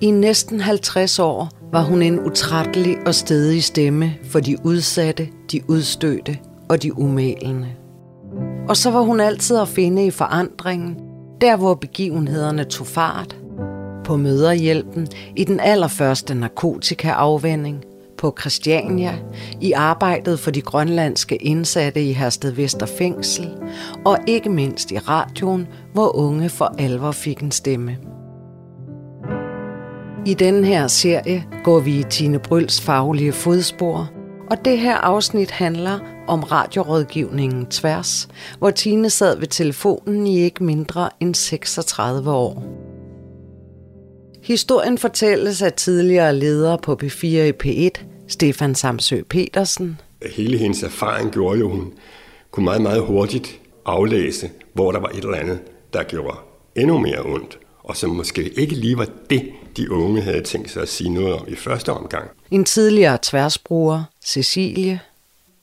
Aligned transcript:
I 0.00 0.10
næsten 0.10 0.60
50 0.60 1.18
år 1.18 1.48
var 1.72 1.82
hun 1.82 2.02
en 2.02 2.20
utrættelig 2.20 2.96
og 3.06 3.14
stedig 3.14 3.64
stemme 3.64 4.14
for 4.24 4.40
de 4.40 4.56
udsatte, 4.64 5.28
de 5.52 5.60
udstødte 5.68 6.38
og 6.68 6.82
de 6.82 6.98
umælende. 6.98 7.68
Og 8.68 8.76
så 8.76 8.90
var 8.90 9.00
hun 9.00 9.20
altid 9.20 9.56
at 9.56 9.68
finde 9.68 10.06
i 10.06 10.10
forandringen, 10.10 10.96
der 11.40 11.56
hvor 11.56 11.74
begivenhederne 11.74 12.64
tog 12.64 12.86
fart. 12.86 13.36
På 14.04 14.16
møderhjælpen, 14.16 15.08
i 15.36 15.44
den 15.44 15.60
allerførste 15.60 16.34
narkotikaafvænding, 16.34 17.84
på 18.18 18.36
Christiania, 18.40 19.18
i 19.60 19.72
arbejdet 19.72 20.40
for 20.40 20.50
de 20.50 20.60
grønlandske 20.60 21.36
indsatte 21.36 22.02
i 22.02 22.12
Hersted 22.12 22.50
Vester 22.50 22.86
Fængsel, 22.86 23.48
og 24.04 24.18
ikke 24.26 24.50
mindst 24.50 24.90
i 24.90 24.98
radioen, 24.98 25.66
hvor 25.92 26.16
unge 26.16 26.48
for 26.48 26.74
alvor 26.78 27.12
fik 27.12 27.40
en 27.40 27.50
stemme. 27.50 27.96
I 30.28 30.34
denne 30.34 30.66
her 30.66 30.86
serie 30.86 31.44
går 31.64 31.80
vi 31.80 31.98
i 31.98 32.02
Tine 32.10 32.38
Bryls 32.38 32.80
faglige 32.80 33.32
fodspor, 33.32 34.10
og 34.50 34.64
det 34.64 34.78
her 34.78 34.96
afsnit 34.96 35.50
handler 35.50 35.98
om 36.26 36.42
radiorådgivningen 36.42 37.66
Tværs, 37.66 38.28
hvor 38.58 38.70
Tine 38.70 39.10
sad 39.10 39.38
ved 39.38 39.46
telefonen 39.46 40.26
i 40.26 40.40
ikke 40.40 40.64
mindre 40.64 41.10
end 41.20 41.34
36 41.34 42.30
år. 42.30 42.62
Historien 44.42 44.98
fortælles 44.98 45.62
af 45.62 45.72
tidligere 45.72 46.34
leder 46.34 46.76
på 46.76 46.98
P4 47.02 47.26
i 47.26 47.52
P1, 47.64 48.04
Stefan 48.26 48.74
Samsø 48.74 49.22
Petersen. 49.30 50.00
Hele 50.36 50.58
hendes 50.58 50.82
erfaring 50.82 51.32
gjorde 51.32 51.58
jo, 51.58 51.70
hun 51.70 51.92
kunne 52.50 52.64
meget, 52.64 52.82
meget 52.82 53.02
hurtigt 53.02 53.60
aflæse, 53.86 54.50
hvor 54.72 54.92
der 54.92 55.00
var 55.00 55.08
et 55.08 55.24
eller 55.24 55.36
andet, 55.36 55.58
der 55.92 56.02
gjorde 56.02 56.36
endnu 56.76 56.98
mere 56.98 57.20
ondt, 57.24 57.58
og 57.88 57.96
som 57.96 58.10
måske 58.10 58.58
ikke 58.58 58.74
lige 58.74 58.98
var 58.98 59.08
det, 59.30 59.42
de 59.76 59.90
unge 59.90 60.22
havde 60.22 60.42
tænkt 60.42 60.70
sig 60.70 60.82
at 60.82 60.88
sige 60.88 61.10
noget 61.10 61.34
om 61.34 61.44
i 61.48 61.54
første 61.54 61.92
omgang. 61.92 62.30
En 62.50 62.64
tidligere 62.64 63.18
tværsbruger, 63.22 64.04
Cecilie. 64.24 65.00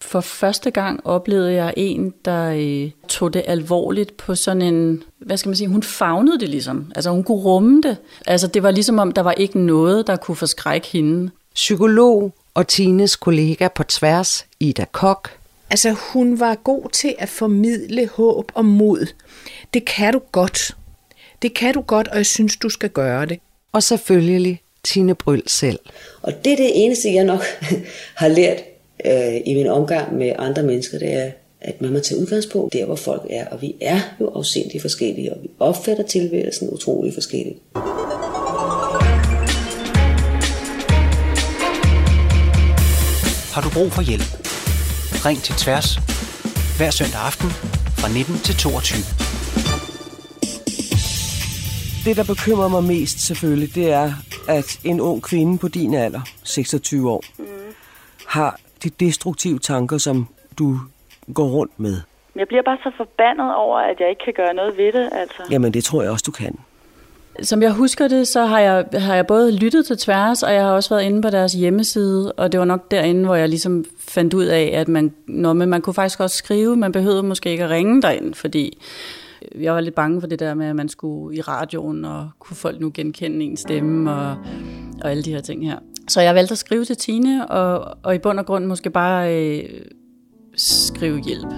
For 0.02 0.22
første 0.22 0.72
gang 0.72 1.05
oplevede 1.05 1.53
jeg 1.53 1.73
en, 1.77 2.14
der 2.25 2.49
øh, 2.49 2.91
tog 3.08 3.33
det 3.33 3.44
alvorligt 3.47 4.17
på 4.17 4.36
sådan 4.36 4.61
en, 4.61 5.03
hvad 5.19 5.38
skal 5.38 5.49
man 5.49 5.55
sige, 5.55 5.67
hun 5.67 5.83
fagnede 5.83 6.39
det 6.39 6.49
ligesom. 6.49 6.91
Altså 6.95 7.09
hun 7.09 7.23
kunne 7.23 7.38
rumme 7.38 7.81
det. 7.81 7.97
Altså 8.25 8.47
det 8.47 8.64
var 8.64 8.71
ligesom 8.71 8.99
om, 8.99 9.11
der 9.11 9.21
var 9.21 9.31
ikke 9.31 9.59
noget, 9.59 10.08
der 10.08 10.16
kunne 10.16 10.36
forskrække 10.36 10.88
hende. 10.88 11.31
Psykolog 11.55 12.33
og 12.53 12.67
Tines 12.67 13.16
kollega 13.16 13.67
på 13.67 13.83
tværs, 13.83 14.45
Ida 14.59 14.86
Kok. 14.92 15.30
Altså 15.69 15.95
hun 16.14 16.39
var 16.39 16.55
god 16.55 16.89
til 16.89 17.16
at 17.19 17.30
formidle 17.30 18.09
håb 18.14 18.52
og 18.55 18.66
mod. 18.66 19.08
Det 19.73 19.86
kan 19.86 20.14
du 20.14 20.21
godt. 20.31 20.75
Det 21.45 21.53
kan 21.53 21.73
du 21.73 21.81
godt, 21.81 22.07
og 22.07 22.17
jeg 22.17 22.25
synes, 22.25 22.57
du 22.57 22.69
skal 22.69 22.89
gøre 22.89 23.25
det 23.25 23.39
og 23.71 23.83
selvfølgelig 23.83 24.61
Tine 24.83 25.15
Bryl 25.15 25.41
selv. 25.47 25.79
Og 26.21 26.33
det 26.45 26.53
er 26.53 26.57
det 26.57 26.71
eneste, 26.73 27.13
jeg 27.13 27.23
nok 27.23 27.43
har 28.21 28.27
lært 28.27 28.57
øh, 29.05 29.41
i 29.45 29.53
min 29.53 29.67
omgang 29.67 30.17
med 30.17 30.31
andre 30.39 30.63
mennesker, 30.63 30.99
det 30.99 31.13
er, 31.13 31.31
at 31.61 31.81
man 31.81 31.93
må 31.93 31.99
tage 31.99 32.21
udgangspunkt 32.21 32.73
der, 32.73 32.85
hvor 32.85 32.95
folk 32.95 33.21
er. 33.29 33.47
Og 33.47 33.61
vi 33.61 33.75
er 33.81 33.99
jo 34.19 34.27
afsindigt 34.27 34.81
forskellige, 34.81 35.33
og 35.33 35.39
vi 35.43 35.49
opfatter 35.59 36.03
tilværelsen 36.03 36.69
utrolig 36.69 37.13
forskelligt. 37.13 37.59
Har 43.53 43.61
du 43.61 43.69
brug 43.69 43.91
for 43.91 44.02
hjælp? 44.02 44.30
Ring 45.25 45.43
til 45.43 45.55
Tværs. 45.55 45.95
Hver 46.77 46.91
søndag 46.91 47.19
aften 47.19 47.49
fra 47.99 48.07
19 48.13 48.35
til 48.35 48.55
22 48.55 49.44
det, 52.06 52.17
der 52.17 52.23
bekymrer 52.23 52.67
mig 52.67 52.84
mest 52.84 53.20
selvfølgelig, 53.28 53.75
det 53.75 53.92
er, 53.92 54.11
at 54.48 54.80
en 54.84 55.02
ung 55.02 55.23
kvinde 55.23 55.58
på 55.58 55.67
din 55.67 55.94
alder, 55.94 56.22
26 56.44 57.11
år, 57.11 57.23
mm. 57.38 57.45
har 58.28 58.59
de 58.84 58.89
destruktive 58.89 59.59
tanker, 59.59 59.98
som 59.98 60.27
du 60.60 60.80
går 61.33 61.48
rundt 61.48 61.80
med. 61.80 61.98
Jeg 62.36 62.48
bliver 62.48 62.64
bare 62.64 62.77
så 62.83 62.92
forbandet 62.98 63.55
over, 63.55 63.80
at 63.80 63.99
jeg 63.99 64.10
ikke 64.10 64.21
kan 64.26 64.33
gøre 64.33 64.54
noget 64.54 64.77
ved 64.77 64.94
det. 64.94 65.10
Altså. 65.11 65.44
Jamen, 65.52 65.73
det 65.73 65.83
tror 65.83 66.02
jeg 66.02 66.11
også, 66.11 66.23
du 66.27 66.32
kan. 66.32 66.60
Som 67.42 67.61
jeg 67.61 67.71
husker 67.71 68.08
det, 68.08 68.27
så 68.27 68.45
har 68.45 68.60
jeg, 68.60 68.86
har 68.94 69.15
jeg 69.15 69.27
både 69.27 69.52
lyttet 69.52 69.86
til 69.86 69.98
tværs, 69.98 70.44
og 70.44 70.54
jeg 70.54 70.64
har 70.64 70.71
også 70.71 70.89
været 70.89 71.04
inde 71.04 71.21
på 71.21 71.30
deres 71.30 71.54
hjemmeside, 71.54 72.32
og 72.32 72.52
det 72.52 72.60
var 72.60 72.65
nok 72.65 72.92
derinde, 72.92 73.26
hvor 73.26 73.36
jeg 73.36 73.49
ligesom 73.49 73.86
fandt 74.08 74.33
ud 74.33 74.45
af, 74.45 74.71
at 74.73 74.88
man, 74.88 75.14
når 75.27 75.54
man, 75.54 75.67
man 75.67 75.82
kunne 75.82 75.94
faktisk 75.94 76.20
også 76.20 76.38
skrive, 76.38 76.76
man 76.76 76.92
behøvede 76.92 77.23
måske 77.23 77.49
ikke 77.49 77.64
at 77.64 77.70
ringe 77.70 78.02
derind, 78.02 78.33
fordi 78.33 78.77
jeg 79.60 79.73
var 79.73 79.82
lidt 79.82 79.95
bange 79.95 80.22
for 80.22 80.28
det 80.28 80.39
der 80.39 80.54
med, 80.54 80.66
at 80.66 80.76
man 80.76 80.89
skulle 80.89 81.38
i 81.38 81.42
radioen, 81.42 82.06
og 82.06 82.30
kunne 82.39 82.58
folk 82.58 82.82
nu 82.82 82.92
genkende 82.94 83.45
en 83.45 83.58
stemme, 83.58 84.11
og, 84.11 84.38
og 85.04 85.11
alle 85.11 85.23
de 85.23 85.32
her 85.32 85.42
ting 85.42 85.66
her. 85.67 85.80
Så 86.08 86.22
jeg 86.22 86.36
valgte 86.36 86.52
at 86.52 86.58
skrive 86.58 86.86
til 86.86 86.98
Tine, 86.98 87.52
og, 87.52 87.98
og 88.04 88.16
i 88.16 88.17
bund 88.17 88.39
og 88.39 88.45
grund 88.45 88.66
måske 88.66 88.89
bare 88.89 89.36
øh, 89.36 89.70
skrive 90.56 91.20
hjælp. 91.20 91.54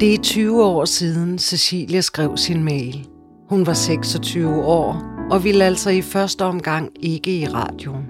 Det 0.00 0.14
er 0.14 0.18
20 0.22 0.64
år 0.64 0.84
siden, 0.84 1.38
Cecilia 1.38 2.00
skrev 2.00 2.36
sin 2.36 2.64
mail. 2.64 3.08
Hun 3.48 3.66
var 3.66 3.72
26 3.72 4.64
år, 4.64 5.02
og 5.30 5.44
ville 5.44 5.64
altså 5.64 5.90
i 5.90 6.02
første 6.02 6.44
omgang 6.44 6.90
ikke 7.00 7.38
i 7.38 7.46
radioen. 7.46 8.06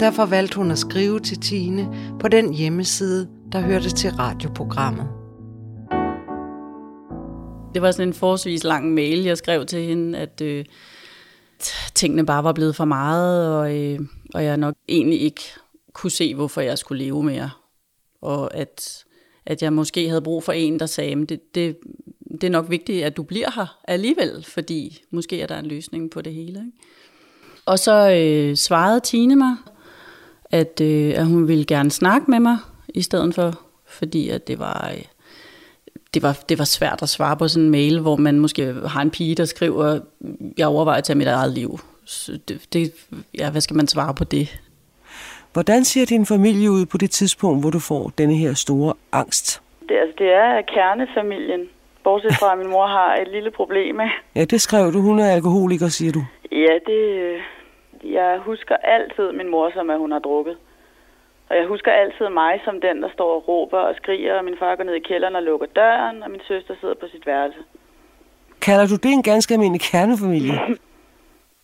Derfor 0.00 0.26
valgte 0.26 0.56
hun 0.56 0.70
at 0.70 0.78
skrive 0.78 1.20
til 1.20 1.40
Tine 1.40 1.88
på 2.20 2.28
den 2.28 2.54
hjemmeside, 2.54 3.28
der 3.52 3.60
hørte 3.60 3.90
til 3.90 4.10
radioprogrammet. 4.10 5.17
Det 7.78 7.82
var 7.82 7.90
sådan 7.90 8.08
en 8.08 8.14
forholdsvis 8.14 8.64
lang 8.64 8.94
mail, 8.94 9.18
jeg 9.24 9.38
skrev 9.38 9.66
til 9.66 9.82
hende, 9.82 10.18
at 10.18 10.40
øh, 10.40 10.64
tingene 11.94 12.26
bare 12.26 12.44
var 12.44 12.52
blevet 12.52 12.76
for 12.76 12.84
meget, 12.84 13.54
og, 13.54 13.76
øh, 13.76 14.00
og 14.34 14.44
jeg 14.44 14.56
nok 14.56 14.74
egentlig 14.88 15.20
ikke 15.20 15.42
kunne 15.92 16.10
se, 16.10 16.34
hvorfor 16.34 16.60
jeg 16.60 16.78
skulle 16.78 17.04
leve 17.04 17.22
mere. 17.22 17.50
Og 18.20 18.54
at, 18.54 19.04
at 19.46 19.62
jeg 19.62 19.72
måske 19.72 20.08
havde 20.08 20.22
brug 20.22 20.44
for 20.44 20.52
en, 20.52 20.80
der 20.80 20.86
sagde, 20.86 21.12
at 21.12 21.28
det, 21.28 21.54
det, 21.54 21.78
det 22.30 22.44
er 22.44 22.50
nok 22.50 22.70
vigtigt, 22.70 23.04
at 23.04 23.16
du 23.16 23.22
bliver 23.22 23.50
her 23.54 23.78
alligevel, 23.88 24.44
fordi 24.48 25.02
måske 25.10 25.40
er 25.40 25.46
der 25.46 25.58
en 25.58 25.66
løsning 25.66 26.10
på 26.10 26.20
det 26.20 26.34
hele. 26.34 26.58
Ikke? 26.58 26.78
Og 27.66 27.78
så 27.78 28.10
øh, 28.10 28.56
svarede 28.56 29.00
Tine 29.00 29.36
mig, 29.36 29.56
at, 30.50 30.80
øh, 30.80 31.12
at 31.16 31.26
hun 31.26 31.48
ville 31.48 31.64
gerne 31.64 31.90
snakke 31.90 32.30
med 32.30 32.40
mig, 32.40 32.58
i 32.88 33.02
stedet 33.02 33.34
for, 33.34 33.60
fordi 33.86 34.28
at 34.28 34.48
det 34.48 34.58
var... 34.58 34.90
Øh, 34.94 35.04
det 36.14 36.22
var, 36.22 36.38
det 36.48 36.58
var 36.58 36.64
svært 36.64 37.02
at 37.02 37.08
svare 37.08 37.36
på 37.36 37.48
sådan 37.48 37.64
en 37.64 37.70
mail, 37.70 38.00
hvor 38.00 38.16
man 38.16 38.38
måske 38.38 38.74
har 38.86 39.02
en 39.02 39.10
pige, 39.10 39.34
der 39.34 39.44
skriver, 39.44 40.00
jeg 40.58 40.66
overvejer 40.66 40.98
at 40.98 41.04
tage 41.04 41.18
mit 41.18 41.26
eget 41.26 41.52
liv. 41.52 41.78
Så 42.04 42.38
det, 42.48 42.66
det, 42.72 42.92
ja, 43.38 43.50
hvad 43.50 43.60
skal 43.60 43.76
man 43.76 43.86
svare 43.86 44.14
på 44.14 44.24
det? 44.24 44.60
Hvordan 45.52 45.84
ser 45.84 46.06
din 46.06 46.26
familie 46.26 46.70
ud 46.70 46.86
på 46.86 46.98
det 46.98 47.10
tidspunkt, 47.10 47.62
hvor 47.62 47.70
du 47.70 47.78
får 47.78 48.12
denne 48.18 48.34
her 48.34 48.54
store 48.54 48.94
angst? 49.12 49.62
Det, 49.88 49.96
altså, 50.02 50.14
det 50.18 50.32
er 50.32 50.62
kernefamilien. 50.74 51.68
Bortset 52.04 52.34
fra, 52.40 52.52
at 52.52 52.58
min 52.58 52.70
mor 52.70 52.86
har 52.86 53.16
et 53.16 53.28
lille 53.32 53.50
problem 53.50 53.94
med. 53.94 54.08
Ja, 54.34 54.44
det 54.44 54.60
skrev 54.60 54.92
du. 54.92 55.00
Hun 55.00 55.18
er 55.18 55.30
alkoholiker, 55.30 55.88
siger 55.88 56.12
du. 56.12 56.22
Ja, 56.52 56.74
det... 56.86 57.00
Jeg 58.04 58.38
husker 58.38 58.76
altid 58.76 59.32
min 59.32 59.50
mor, 59.50 59.70
som 59.74 59.90
at 59.90 59.98
hun 59.98 60.12
har 60.12 60.18
drukket. 60.18 60.56
Og 61.50 61.56
jeg 61.56 61.66
husker 61.66 61.92
altid 61.92 62.28
mig 62.28 62.60
som 62.64 62.80
den, 62.80 63.02
der 63.02 63.10
står 63.16 63.30
og 63.36 63.48
råber 63.48 63.78
og 63.78 63.94
skriger, 64.00 64.34
og 64.38 64.44
min 64.44 64.56
far 64.58 64.76
går 64.76 64.84
ned 64.84 64.94
i 64.94 65.08
kælderen 65.08 65.36
og 65.36 65.42
lukker 65.42 65.66
døren, 65.66 66.22
og 66.22 66.30
min 66.30 66.40
søster 66.48 66.74
sidder 66.80 66.94
på 66.94 67.06
sit 67.12 67.26
værelse. 67.26 67.58
Kalder 68.60 68.86
du 68.86 68.96
det 68.96 69.12
en 69.12 69.22
ganske 69.22 69.54
almindelig 69.54 69.80
kernefamilie? 69.80 70.58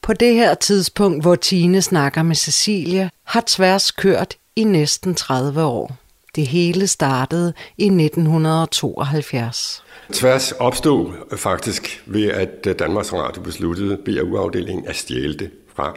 På 0.03 0.13
det 0.13 0.35
her 0.35 0.55
tidspunkt, 0.55 1.25
hvor 1.25 1.35
Tine 1.35 1.83
snakker 1.83 2.23
med 2.23 2.35
Cecilia, 2.35 3.09
har 3.27 3.43
Tværs 3.47 3.91
kørt 3.91 4.35
i 4.57 4.65
næsten 4.65 5.15
30 5.15 5.63
år. 5.63 5.91
Det 6.35 6.47
hele 6.47 6.87
startede 6.87 7.53
i 7.79 7.85
1972. 7.85 9.85
Tværs 10.13 10.53
opstod 10.53 11.13
faktisk 11.39 12.03
ved, 12.07 12.31
at 12.31 12.79
Danmarks 12.79 13.13
Radio 13.13 13.43
besluttede 13.43 13.99
BRU-afdelingen 14.05 14.89
at 14.89 14.97
stjæle 14.97 15.35
det 15.35 15.51
fra 15.75 15.95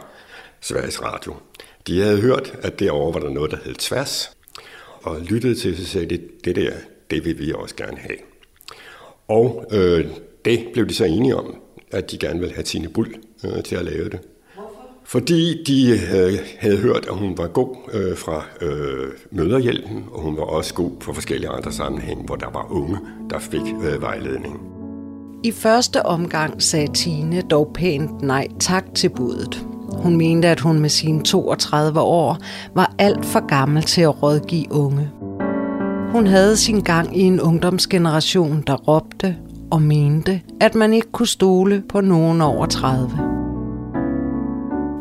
Sveriges 0.60 1.02
Radio. 1.02 1.34
De 1.88 2.00
havde 2.00 2.20
hørt, 2.20 2.54
at 2.62 2.78
derovre 2.78 3.14
var 3.14 3.20
der 3.20 3.34
noget, 3.34 3.50
der 3.50 3.56
hed 3.64 3.74
tværs, 3.74 4.30
og 5.02 5.20
lyttede 5.20 5.54
til, 5.54 5.76
så 5.76 5.86
sagde 5.86 6.06
de, 6.06 6.20
det 6.44 6.56
der, 6.56 6.70
det 7.10 7.24
vil 7.24 7.38
vi 7.38 7.52
også 7.52 7.74
gerne 7.76 7.96
have. 7.96 8.18
Og 9.28 9.64
øh, 9.72 10.06
det 10.44 10.66
blev 10.72 10.88
de 10.88 10.94
så 10.94 11.04
enige 11.04 11.36
om, 11.36 11.56
at 11.90 12.10
de 12.10 12.18
gerne 12.18 12.40
ville 12.40 12.54
have 12.54 12.64
Tine 12.64 12.88
Bull 12.88 13.14
øh, 13.44 13.62
til 13.62 13.76
at 13.76 13.84
lave 13.84 14.04
det. 14.04 14.20
Hvorfor? 14.54 14.70
Fordi 15.04 15.64
de 15.64 15.90
øh, 15.90 16.38
havde 16.58 16.76
hørt, 16.76 17.06
at 17.08 17.14
hun 17.14 17.38
var 17.38 17.46
god 17.46 17.76
øh, 17.92 18.16
fra 18.16 18.44
øh, 18.60 19.08
møderhjælpen, 19.30 20.04
og 20.12 20.20
hun 20.22 20.36
var 20.36 20.42
også 20.44 20.74
god 20.74 20.90
for 21.00 21.12
forskellige 21.12 21.50
andre 21.50 21.72
sammenhænge, 21.72 22.24
hvor 22.24 22.36
der 22.36 22.50
var 22.50 22.72
unge, 22.72 22.98
der 23.30 23.38
fik 23.38 23.60
øh, 23.84 24.02
vejledning. 24.02 24.60
I 25.44 25.52
første 25.52 26.06
omgang 26.06 26.62
sagde 26.62 26.92
Tine 26.92 27.42
dog 27.50 27.70
pænt 27.74 28.22
nej 28.22 28.48
tak 28.60 28.84
til 28.94 29.08
budet. 29.08 29.66
Hun 29.98 30.16
mente, 30.16 30.48
at 30.48 30.60
hun 30.60 30.80
med 30.80 30.88
sine 30.88 31.22
32 31.22 32.00
år 32.00 32.36
var 32.74 32.92
alt 32.98 33.26
for 33.26 33.46
gammel 33.46 33.82
til 33.82 34.02
at 34.02 34.22
rådgive 34.22 34.72
unge. 34.72 35.10
Hun 36.12 36.26
havde 36.26 36.56
sin 36.56 36.80
gang 36.80 37.16
i 37.16 37.20
en 37.20 37.40
ungdomsgeneration, 37.40 38.62
der 38.66 38.74
råbte 38.74 39.36
og 39.70 39.82
mente, 39.82 40.40
at 40.60 40.74
man 40.74 40.92
ikke 40.92 41.12
kunne 41.12 41.26
stole 41.26 41.82
på 41.88 42.00
nogen 42.00 42.40
over 42.40 42.66
30. 42.66 43.10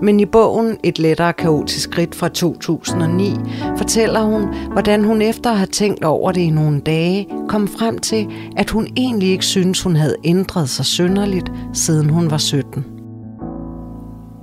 Men 0.02 0.20
i 0.20 0.26
bogen 0.26 0.78
Et 0.84 1.00
lettere 1.00 1.34
kaotisk 1.34 1.84
skridt 1.84 2.16
fra 2.16 2.30
2009 2.30 3.34
fortæller 3.78 4.22
hun, 4.22 4.44
hvordan 4.72 5.04
hun 5.04 5.22
efter 5.22 5.52
at 5.52 5.58
have 5.58 5.68
tænkt 5.68 6.04
over 6.04 6.32
det 6.32 6.42
i 6.42 6.50
nogle 6.50 6.80
dage, 6.80 7.28
kom 7.48 7.68
frem 7.68 7.98
til, 7.98 8.28
at 8.58 8.70
hun 8.70 8.88
egentlig 8.98 9.30
ikke 9.30 9.46
synes, 9.46 9.82
hun 9.82 9.96
havde 9.96 10.16
ændret 10.24 10.70
sig 10.70 10.86
synderligt, 10.86 11.52
siden 11.74 12.10
hun 12.10 12.32
var 12.32 12.38
17. 12.38 12.97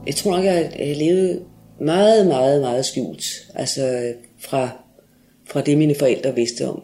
Jeg 0.06 0.14
tror 0.14 0.36
nok, 0.36 0.44
jeg 0.44 0.72
jeg 0.78 0.96
levede 0.96 1.40
meget, 1.80 2.26
meget, 2.26 2.60
meget 2.60 2.86
skjult. 2.86 3.24
Altså 3.54 4.12
fra, 4.38 4.68
fra 5.46 5.60
det, 5.60 5.78
mine 5.78 5.94
forældre 5.94 6.34
vidste 6.34 6.68
om. 6.68 6.82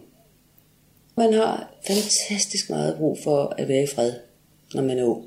Man 1.17 1.33
har 1.33 1.75
fantastisk 1.87 2.71
meget 2.71 2.97
brug 2.99 3.19
for 3.25 3.55
at 3.59 3.69
være 3.69 3.83
i 3.83 3.87
fred, 3.87 4.13
når 4.75 4.83
man 4.83 4.99
er 4.99 5.05
ung. 5.05 5.25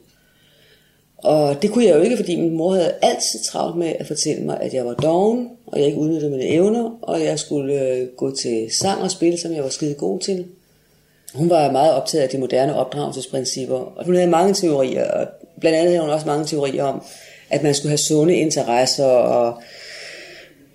Og 1.18 1.62
det 1.62 1.72
kunne 1.72 1.86
jeg 1.86 1.96
jo 1.96 2.02
ikke, 2.02 2.18
fordi 2.18 2.36
min 2.36 2.58
mor 2.58 2.74
havde 2.74 2.94
altid 3.02 3.40
travlt 3.44 3.78
med 3.78 3.94
at 4.00 4.08
fortælle 4.08 4.44
mig, 4.44 4.62
at 4.62 4.74
jeg 4.74 4.86
var 4.86 4.94
doven, 4.94 5.50
og 5.66 5.80
jeg 5.80 5.88
ikke 5.88 6.00
udnyttede 6.00 6.32
mine 6.32 6.48
evner, 6.48 7.00
og 7.02 7.24
jeg 7.24 7.40
skulle 7.40 7.82
øh, 7.82 8.08
gå 8.08 8.36
til 8.36 8.68
sang 8.72 9.02
og 9.02 9.12
spil, 9.12 9.40
som 9.40 9.54
jeg 9.54 9.64
var 9.64 9.70
skide 9.70 9.94
god 9.94 10.20
til. 10.20 10.46
Hun 11.34 11.50
var 11.50 11.72
meget 11.72 11.94
optaget 11.94 12.24
af 12.24 12.30
de 12.30 12.38
moderne 12.38 12.76
opdragelsesprincipper, 12.76 13.76
og 13.76 14.06
hun 14.06 14.16
havde 14.16 14.30
mange 14.30 14.54
teorier, 14.54 15.12
og 15.12 15.28
blandt 15.60 15.78
andet 15.78 15.92
havde 15.92 16.02
hun 16.02 16.14
også 16.14 16.28
mange 16.28 16.46
teorier 16.46 16.84
om, 16.84 17.04
at 17.54 17.64
man 17.64 17.74
skulle 17.74 17.90
have 17.90 17.98
sunde 17.98 18.36
interesser, 18.36 19.06
og 19.06 19.62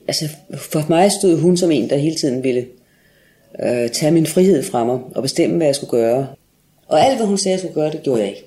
altså 0.09 0.29
for 0.57 0.85
mig 0.89 1.13
stod 1.13 1.41
hun 1.41 1.57
som 1.57 1.71
en, 1.71 1.91
der 1.91 1.97
hele 1.97 2.17
tiden 2.17 2.43
ville 2.43 2.67
øh, 3.63 3.91
tage 3.91 4.13
min 4.13 4.27
frihed 4.27 4.63
fra 4.63 4.85
mig, 4.85 4.99
og 5.15 5.23
bestemme, 5.23 5.57
hvad 5.57 5.67
jeg 5.67 5.75
skulle 5.75 5.91
gøre. 5.91 6.27
Og 6.89 7.01
alt, 7.01 7.17
hvad 7.17 7.27
hun 7.27 7.39
sagde, 7.39 7.53
jeg 7.53 7.61
skulle 7.61 7.75
gøre, 7.75 7.91
det 7.91 8.03
gjorde 8.03 8.21
jeg 8.21 8.29
ikke. 8.29 8.45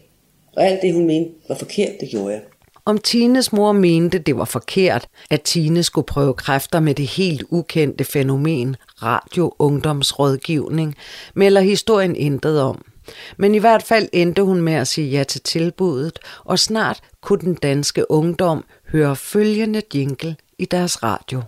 Og 0.56 0.66
alt 0.66 0.82
det, 0.82 0.94
hun 0.94 1.08
mente 1.08 1.32
var 1.48 1.56
forkert, 1.56 1.92
det 2.00 2.10
gjorde 2.10 2.34
jeg. 2.34 2.42
Om 2.86 2.98
Tines 2.98 3.54
mor 3.54 3.72
mente, 3.72 4.20
det 4.20 4.38
var 4.38 4.46
forkert, 4.46 5.08
at 5.30 5.42
Tine 5.42 5.84
skulle 5.84 6.06
prøve 6.06 6.34
kræfter 6.34 6.80
med 6.80 6.96
det 6.96 7.08
helt 7.08 7.44
ukendte 7.50 8.04
fænomen 8.04 8.76
radio-ungdomsrådgivning, 9.04 10.96
melder 11.36 11.62
historien 11.62 12.16
intet 12.16 12.62
om. 12.62 12.86
Men 13.38 13.56
i 13.56 13.58
hvert 13.58 13.84
fald 13.84 14.10
endte 14.14 14.44
hun 14.44 14.62
med 14.62 14.74
at 14.74 14.88
sige 14.88 15.10
ja 15.10 15.24
til 15.24 15.42
tilbuddet, 15.42 16.20
og 16.44 16.60
snart 16.60 17.00
kunne 17.22 17.42
den 17.42 17.56
danske 17.56 18.12
ungdom 18.12 18.66
høre 18.92 19.16
følgende 19.16 19.82
jingle 19.96 20.36
i 20.58 20.66
deres 20.66 21.04
radio. 21.04 21.42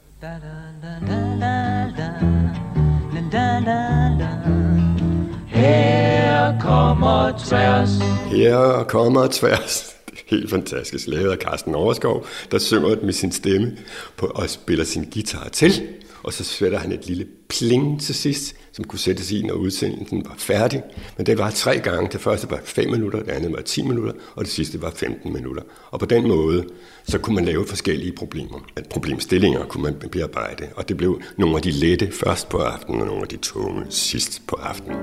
Her 5.48 6.60
kommer 6.60 7.44
tværs. 7.48 7.90
Her 8.32 8.84
kommer 8.84 9.28
tværs. 9.32 9.96
Helt 10.28 10.50
fantastisk. 10.50 11.08
Lavet 11.08 11.32
af 11.32 11.38
Carsten 11.38 11.76
Overskov, 11.76 12.26
der 12.52 12.60
synger 12.60 12.96
med 13.04 13.14
sin 13.14 13.32
stemme 13.32 13.78
på, 14.18 14.26
og 14.26 14.50
spiller 14.50 14.86
sin 14.86 15.10
guitar 15.14 15.50
til. 15.50 15.88
Og 16.24 16.34
så 16.34 16.44
sætter 16.44 16.80
han 16.80 16.92
et 16.92 17.08
lille 17.08 17.26
pling 17.50 18.02
til 18.02 18.16
sidst, 18.16 18.56
som 18.74 18.84
kunne 18.84 19.00
sættes 19.00 19.32
i, 19.32 19.42
når 19.42 19.54
udsendelsen 19.54 20.26
var 20.26 20.36
færdig. 20.38 20.84
Men 21.18 21.26
det 21.26 21.38
var 21.38 21.52
tre 21.52 21.80
gange. 21.80 22.10
Det 22.12 22.22
første 22.22 22.52
var 22.52 22.60
5 22.64 22.92
minutter, 22.92 23.20
det 23.20 23.32
andet 23.32 23.52
var 23.54 23.62
10 23.62 23.82
minutter, 23.82 24.14
og 24.36 24.46
det 24.46 24.52
sidste 24.52 24.82
var 24.82 24.92
15 24.96 25.34
minutter. 25.34 25.64
Og 25.92 26.00
på 26.00 26.06
den 26.06 26.28
måde, 26.28 26.66
så 27.08 27.18
kunne 27.18 27.36
man 27.36 27.46
lave 27.46 27.68
forskellige 27.68 28.12
problemer. 28.12 28.68
At 28.76 28.90
problemstillinger 28.90 29.66
kunne 29.66 29.84
man 29.84 29.96
bearbejde, 30.12 30.68
og 30.76 30.90
det 30.90 30.98
blev 30.98 31.22
nogle 31.38 31.56
af 31.56 31.62
de 31.62 31.72
lette 31.72 32.12
først 32.12 32.50
på 32.50 32.58
aftenen, 32.58 33.02
og 33.02 33.08
nogle 33.08 33.22
af 33.22 33.28
de 33.28 33.38
tunge 33.38 33.86
sidst 33.90 34.42
på 34.48 34.56
aftenen. 34.56 34.98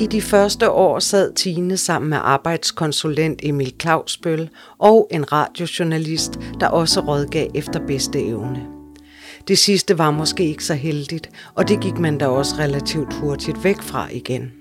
I 0.00 0.06
de 0.06 0.22
første 0.22 0.70
år 0.70 0.98
sad 0.98 1.32
Tine 1.32 1.76
sammen 1.76 2.10
med 2.10 2.18
arbejdskonsulent 2.22 3.40
Emil 3.42 3.74
Clausbøl 3.80 4.48
og 4.78 5.08
en 5.10 5.32
radiojournalist, 5.32 6.38
der 6.60 6.68
også 6.68 7.00
rådgav 7.00 7.50
efter 7.54 7.86
bedste 7.86 8.20
evne. 8.20 8.75
Det 9.48 9.58
sidste 9.58 9.98
var 9.98 10.10
måske 10.10 10.44
ikke 10.44 10.64
så 10.64 10.74
heldigt, 10.74 11.30
og 11.54 11.68
det 11.68 11.80
gik 11.80 11.98
man 11.98 12.18
da 12.18 12.26
også 12.26 12.54
relativt 12.58 13.14
hurtigt 13.14 13.64
væk 13.64 13.82
fra 13.82 14.08
igen. 14.12 14.52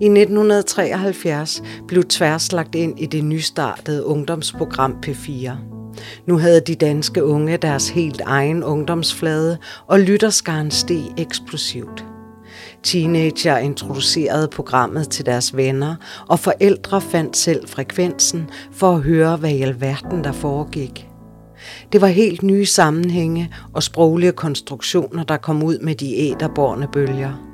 I 0.00 0.04
1973 0.04 1.62
blev 1.88 2.04
Tværs 2.04 2.52
lagt 2.52 2.74
ind 2.74 3.00
i 3.00 3.06
det 3.06 3.24
nystartede 3.24 4.04
ungdomsprogram 4.04 4.96
P4. 5.06 5.50
Nu 6.26 6.38
havde 6.38 6.60
de 6.60 6.74
danske 6.74 7.24
unge 7.24 7.56
deres 7.56 7.88
helt 7.88 8.20
egen 8.24 8.64
ungdomsflade, 8.64 9.58
og 9.86 10.00
lytterskaren 10.00 10.70
steg 10.70 11.02
eksplosivt. 11.18 12.04
Teenager 12.82 13.58
introducerede 13.58 14.48
programmet 14.48 15.08
til 15.08 15.26
deres 15.26 15.56
venner, 15.56 15.94
og 16.28 16.38
forældre 16.38 17.00
fandt 17.00 17.36
selv 17.36 17.68
frekvensen 17.68 18.50
for 18.72 18.94
at 18.94 19.02
høre, 19.02 19.36
hvad 19.36 19.50
i 19.50 19.62
alverden 19.62 20.24
der 20.24 20.32
foregik. 20.32 21.08
Det 21.92 22.00
var 22.00 22.06
helt 22.06 22.42
nye 22.42 22.66
sammenhænge 22.66 23.54
og 23.74 23.82
sproglige 23.82 24.32
konstruktioner, 24.32 25.24
der 25.24 25.36
kom 25.36 25.62
ud 25.62 25.78
med 25.78 25.94
de 25.94 26.16
æderborne 26.16 26.88
bølger. 26.92 27.48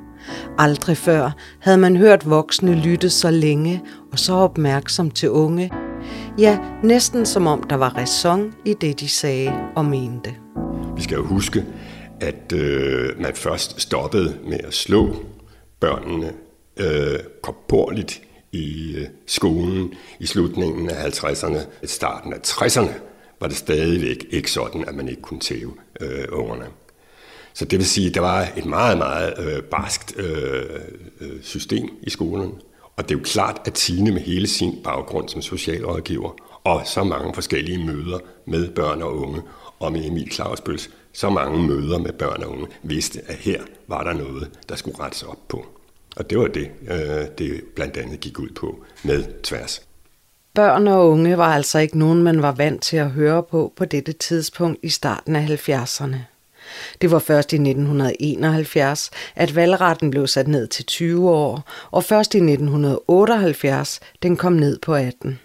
Aldrig 0.57 0.97
før 0.97 1.31
havde 1.59 1.77
man 1.77 1.97
hørt 1.97 2.29
voksne 2.29 2.75
lytte 2.75 3.09
så 3.09 3.31
længe 3.31 3.81
og 4.11 4.19
så 4.19 4.33
opmærksom 4.33 5.11
til 5.11 5.29
unge. 5.29 5.71
Ja, 6.37 6.59
næsten 6.83 7.25
som 7.25 7.47
om 7.47 7.63
der 7.63 7.75
var 7.75 7.89
ræson 7.89 8.53
i 8.65 8.73
det, 8.81 8.99
de 8.99 9.09
sagde 9.09 9.53
og 9.75 9.85
mente. 9.85 10.35
Vi 10.95 11.01
skal 11.01 11.15
jo 11.15 11.25
huske, 11.25 11.65
at 12.19 12.53
øh, 12.53 13.21
man 13.21 13.33
først 13.33 13.81
stoppede 13.81 14.37
med 14.47 14.59
at 14.63 14.73
slå 14.73 15.15
børnene 15.79 16.31
øh, 16.77 17.19
korporligt 17.43 18.21
i 18.51 18.95
øh, 18.97 19.07
skolen 19.27 19.93
i 20.19 20.25
slutningen 20.25 20.89
af 20.89 21.07
50'erne, 21.07 21.59
starten 21.85 22.33
af 22.33 22.37
60'erne, 22.47 22.91
var 23.39 23.47
det 23.47 23.57
stadigvæk 23.57 24.25
ikke 24.29 24.51
sådan, 24.51 24.85
at 24.87 24.95
man 24.95 25.09
ikke 25.09 25.21
kunne 25.21 25.39
tæve 25.39 25.73
øh, 26.01 26.25
ungerne. 26.31 26.65
Så 27.53 27.65
det 27.65 27.79
vil 27.79 27.87
sige, 27.87 28.07
at 28.07 28.15
der 28.15 28.21
var 28.21 28.47
et 28.57 28.65
meget, 28.65 28.97
meget 28.97 29.33
øh, 29.39 29.63
barskt 29.63 30.19
øh, 30.19 30.65
øh, 31.21 31.41
system 31.41 31.89
i 32.01 32.09
skolen. 32.09 32.53
Og 32.95 33.03
det 33.03 33.15
er 33.15 33.19
jo 33.19 33.23
klart, 33.23 33.61
at 33.65 33.73
Tine 33.73 34.11
med 34.11 34.21
hele 34.21 34.47
sin 34.47 34.83
baggrund 34.83 35.29
som 35.29 35.41
socialrådgiver 35.41 36.35
og 36.63 36.81
så 36.85 37.03
mange 37.03 37.33
forskellige 37.33 37.85
møder 37.85 38.19
med 38.45 38.69
børn 38.69 39.01
og 39.01 39.17
unge, 39.17 39.41
og 39.79 39.91
med 39.91 40.05
Emil 40.05 40.31
Clausbøls 40.31 40.89
så 41.13 41.29
mange 41.29 41.67
møder 41.67 41.97
med 41.97 42.13
børn 42.13 42.43
og 42.43 42.51
unge, 42.51 42.67
vidste, 42.83 43.21
at 43.27 43.35
her 43.35 43.61
var 43.87 44.03
der 44.03 44.13
noget, 44.13 44.51
der 44.69 44.75
skulle 44.75 44.99
rettes 44.99 45.23
op 45.23 45.47
på. 45.47 45.65
Og 46.15 46.29
det 46.29 46.39
var 46.39 46.47
det, 46.47 46.71
øh, 46.87 47.25
det 47.37 47.63
blandt 47.75 47.97
andet 47.97 48.19
gik 48.19 48.39
ud 48.39 48.49
på 48.49 48.83
med 49.03 49.23
tværs. 49.43 49.87
Børn 50.55 50.87
og 50.87 51.09
unge 51.09 51.37
var 51.37 51.53
altså 51.53 51.79
ikke 51.79 51.99
nogen, 51.99 52.23
man 52.23 52.41
var 52.41 52.51
vant 52.51 52.81
til 52.81 52.97
at 52.97 53.09
høre 53.09 53.43
på 53.43 53.73
på 53.75 53.85
dette 53.85 54.13
tidspunkt 54.13 54.79
i 54.83 54.89
starten 54.89 55.35
af 55.35 55.69
70'erne. 55.69 56.15
Det 57.01 57.11
var 57.11 57.19
først 57.19 57.53
i 57.53 57.55
1971, 57.55 59.11
at 59.35 59.55
valgretten 59.55 60.11
blev 60.11 60.27
sat 60.27 60.47
ned 60.47 60.67
til 60.67 60.85
20 60.85 61.29
år, 61.29 61.63
og 61.91 62.03
først 62.03 62.35
i 62.35 62.37
1978 62.37 63.99
den 64.23 64.37
kom 64.37 64.53
ned 64.53 64.79
på 64.79 64.93
18. 64.93 65.39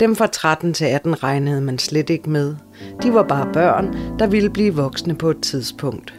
Dem 0.00 0.16
fra 0.16 0.26
13 0.26 0.74
til 0.74 0.84
18 0.84 1.22
regnede 1.22 1.60
man 1.60 1.78
slet 1.78 2.10
ikke 2.10 2.30
med. 2.30 2.56
De 3.02 3.14
var 3.14 3.22
bare 3.22 3.52
børn, 3.52 4.18
der 4.18 4.26
ville 4.26 4.50
blive 4.50 4.74
voksne 4.74 5.14
på 5.14 5.30
et 5.30 5.40
tidspunkt. 5.42 6.14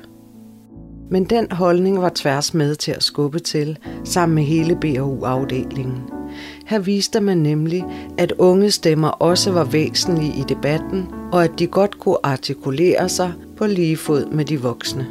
Men 1.11 1.23
den 1.23 1.51
holdning 1.51 2.01
var 2.01 2.11
tværs 2.15 2.53
med 2.53 2.75
til 2.75 2.91
at 2.91 3.03
skubbe 3.03 3.39
til, 3.39 3.77
sammen 4.03 4.35
med 4.35 4.43
hele 4.43 4.75
BHU-afdelingen. 4.75 6.22
Her 6.65 6.79
viste 6.79 7.19
man 7.19 7.37
nemlig, 7.37 7.83
at 8.17 8.31
unge 8.31 8.71
stemmer 8.71 9.07
også 9.07 9.51
var 9.51 9.63
væsentlige 9.63 10.33
i 10.33 10.43
debatten, 10.49 11.07
og 11.31 11.43
at 11.43 11.51
de 11.59 11.67
godt 11.67 11.99
kunne 11.99 12.17
artikulere 12.23 13.09
sig 13.09 13.33
på 13.57 13.65
lige 13.65 13.97
fod 13.97 14.25
med 14.25 14.45
de 14.45 14.61
voksne. 14.61 15.07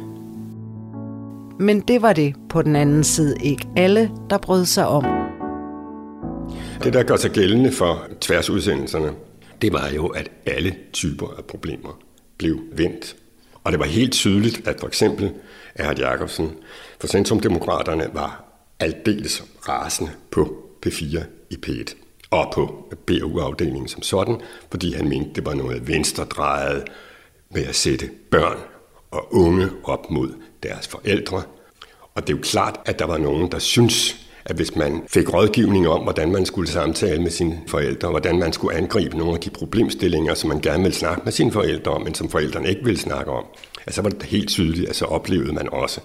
Men 1.59 1.79
det 1.79 2.01
var 2.01 2.13
det 2.13 2.35
på 2.49 2.61
den 2.61 2.75
anden 2.75 3.03
side 3.03 3.35
ikke 3.43 3.67
alle, 3.75 4.11
der 4.29 4.37
brød 4.37 4.65
sig 4.65 4.87
om. 4.87 5.05
Det, 6.83 6.93
der 6.93 7.03
gør 7.03 7.15
sig 7.15 7.31
gældende 7.31 7.71
for 7.71 8.07
tværsudsendelserne, 8.21 9.11
det 9.61 9.73
var 9.73 9.89
jo, 9.95 10.07
at 10.07 10.31
alle 10.45 10.75
typer 10.93 11.27
af 11.37 11.43
problemer 11.45 11.99
blev 12.37 12.59
vendt. 12.75 13.15
Og 13.63 13.71
det 13.71 13.79
var 13.79 13.85
helt 13.85 14.13
tydeligt, 14.13 14.67
at 14.67 14.79
for 14.79 14.87
eksempel 14.87 15.31
Erhard 15.75 15.99
Jacobsen 15.99 16.51
for 16.99 17.07
Centrumdemokraterne 17.07 18.07
var 18.13 18.43
aldeles 18.79 19.43
rasende 19.69 20.11
på 20.31 20.55
P4 20.85 21.23
i 21.49 21.57
P1 21.65 21.95
og 22.31 22.51
på 22.53 22.93
BU-afdelingen 23.05 23.87
som 23.87 24.01
sådan, 24.01 24.41
fordi 24.71 24.93
han 24.93 25.09
mente, 25.09 25.29
det 25.35 25.45
var 25.45 25.53
noget 25.53 25.87
venstredrejet 25.87 26.83
med 27.49 27.65
at 27.65 27.75
sætte 27.75 28.09
børn 28.31 28.57
og 29.11 29.33
unge 29.35 29.69
op 29.83 30.11
mod 30.11 30.29
deres 30.63 30.87
forældre. 30.87 31.41
Og 32.15 32.27
det 32.27 32.33
er 32.33 32.37
jo 32.37 32.43
klart, 32.43 32.79
at 32.85 32.99
der 32.99 33.05
var 33.05 33.17
nogen, 33.17 33.51
der 33.51 33.59
synes, 33.59 34.15
at 34.45 34.55
hvis 34.55 34.75
man 34.75 35.03
fik 35.07 35.33
rådgivning 35.33 35.87
om, 35.87 36.01
hvordan 36.01 36.31
man 36.31 36.45
skulle 36.45 36.69
samtale 36.69 37.21
med 37.21 37.31
sine 37.31 37.61
forældre, 37.67 38.09
hvordan 38.09 38.39
man 38.39 38.53
skulle 38.53 38.77
angribe 38.77 39.17
nogle 39.17 39.33
af 39.33 39.39
de 39.39 39.49
problemstillinger, 39.49 40.33
som 40.33 40.49
man 40.49 40.61
gerne 40.61 40.83
ville 40.83 40.95
snakke 40.95 41.21
med 41.23 41.31
sine 41.31 41.51
forældre 41.51 41.91
om, 41.91 42.01
men 42.01 42.13
som 42.13 42.29
forældrene 42.29 42.69
ikke 42.69 42.83
ville 42.83 42.99
snakke 42.99 43.31
om, 43.31 43.45
altså, 43.85 44.01
var 44.01 44.09
det 44.09 44.23
helt 44.23 44.49
tydeligt, 44.49 44.89
at 44.89 44.95
så 44.95 45.05
oplevede 45.05 45.53
man 45.53 45.69
også, 45.73 46.01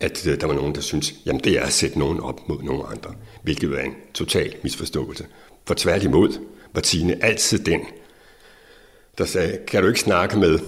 at 0.00 0.26
øh, 0.26 0.40
der 0.40 0.46
var 0.46 0.54
nogen, 0.54 0.74
der 0.74 0.80
syntes, 0.80 1.14
jamen 1.26 1.40
det 1.44 1.52
er 1.52 1.62
at 1.62 1.72
sætte 1.72 1.98
nogen 1.98 2.20
op 2.20 2.48
mod 2.48 2.62
nogen 2.62 2.82
andre, 2.90 3.14
hvilket 3.42 3.70
var 3.70 3.78
en 3.78 3.94
total 4.14 4.54
misforståelse. 4.62 5.26
For 5.66 5.74
tværtimod 5.74 6.38
var 6.74 6.80
Tine 6.80 7.24
altid 7.24 7.58
den, 7.58 7.80
der 9.18 9.24
sagde, 9.24 9.58
kan 9.68 9.82
du 9.82 9.88
ikke 9.88 10.00
snakke 10.00 10.38
med? 10.38 10.58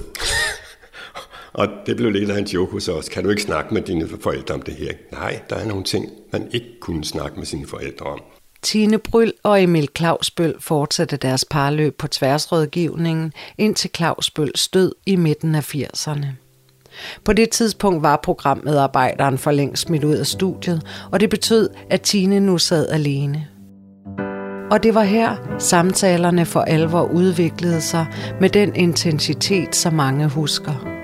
og 1.53 1.69
det 1.87 1.97
blev 1.97 2.11
lidt 2.11 2.31
af 2.31 2.39
en 2.39 2.47
joke 2.47 2.73
hos 2.73 2.89
os. 2.89 3.09
Kan 3.09 3.25
du 3.25 3.31
ikke 3.31 3.43
snakke 3.43 3.75
med 3.75 3.83
dine 3.83 4.09
forældre 4.21 4.55
om 4.55 4.63
det 4.63 4.75
her? 4.75 4.93
Nej, 5.13 5.41
der 5.51 5.57
er 5.57 5.67
nogle 5.67 5.85
ting, 5.85 6.09
man 6.33 6.49
ikke 6.53 6.81
kunne 6.81 7.05
snakke 7.05 7.37
med 7.37 7.47
sine 7.47 7.67
forældre 7.67 8.07
om. 8.07 8.23
Tine 8.63 8.99
Bryl 8.99 9.33
og 9.43 9.63
Emil 9.63 9.89
Clausbøl 9.97 10.55
fortsatte 10.61 11.17
deres 11.17 11.45
parløb 11.45 11.97
på 11.99 12.09
tværsrådgivningen, 12.09 13.33
indtil 13.59 13.91
Clausbøls 13.97 14.61
stød 14.61 14.95
i 15.07 15.17
midten 15.17 15.55
af 15.55 15.75
80'erne. 15.75 16.27
På 17.25 17.33
det 17.33 17.51
tidspunkt 17.51 18.03
var 18.03 18.21
programmedarbejderen 18.23 19.39
for 19.39 19.51
længst 19.51 19.83
smidt 19.83 20.05
ud 20.05 20.15
af 20.15 20.27
studiet, 20.27 20.83
og 21.13 21.21
det 21.21 21.31
betød, 21.31 21.71
at 21.91 22.01
Tine 22.01 22.41
nu 22.41 22.59
sad 22.59 22.89
alene. 22.89 23.47
Og 24.71 24.83
det 24.83 24.95
var 24.95 25.03
her, 25.03 25.37
samtalerne 25.59 26.47
for 26.47 26.61
alvor 26.61 27.03
udviklede 27.03 27.81
sig 27.81 28.07
med 28.41 28.51
den 28.51 28.75
intensitet, 28.75 29.77
som 29.77 29.95
mange 29.95 30.29
husker. 30.29 30.99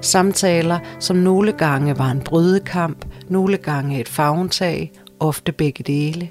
Samtaler, 0.00 0.78
som 1.00 1.16
nogle 1.16 1.52
gange 1.52 1.98
var 1.98 2.10
en 2.10 2.20
brydekamp, 2.20 3.04
nogle 3.28 3.56
gange 3.56 4.00
et 4.00 4.08
fagntag, 4.08 4.92
ofte 5.20 5.52
begge 5.52 5.84
dele. 5.84 6.28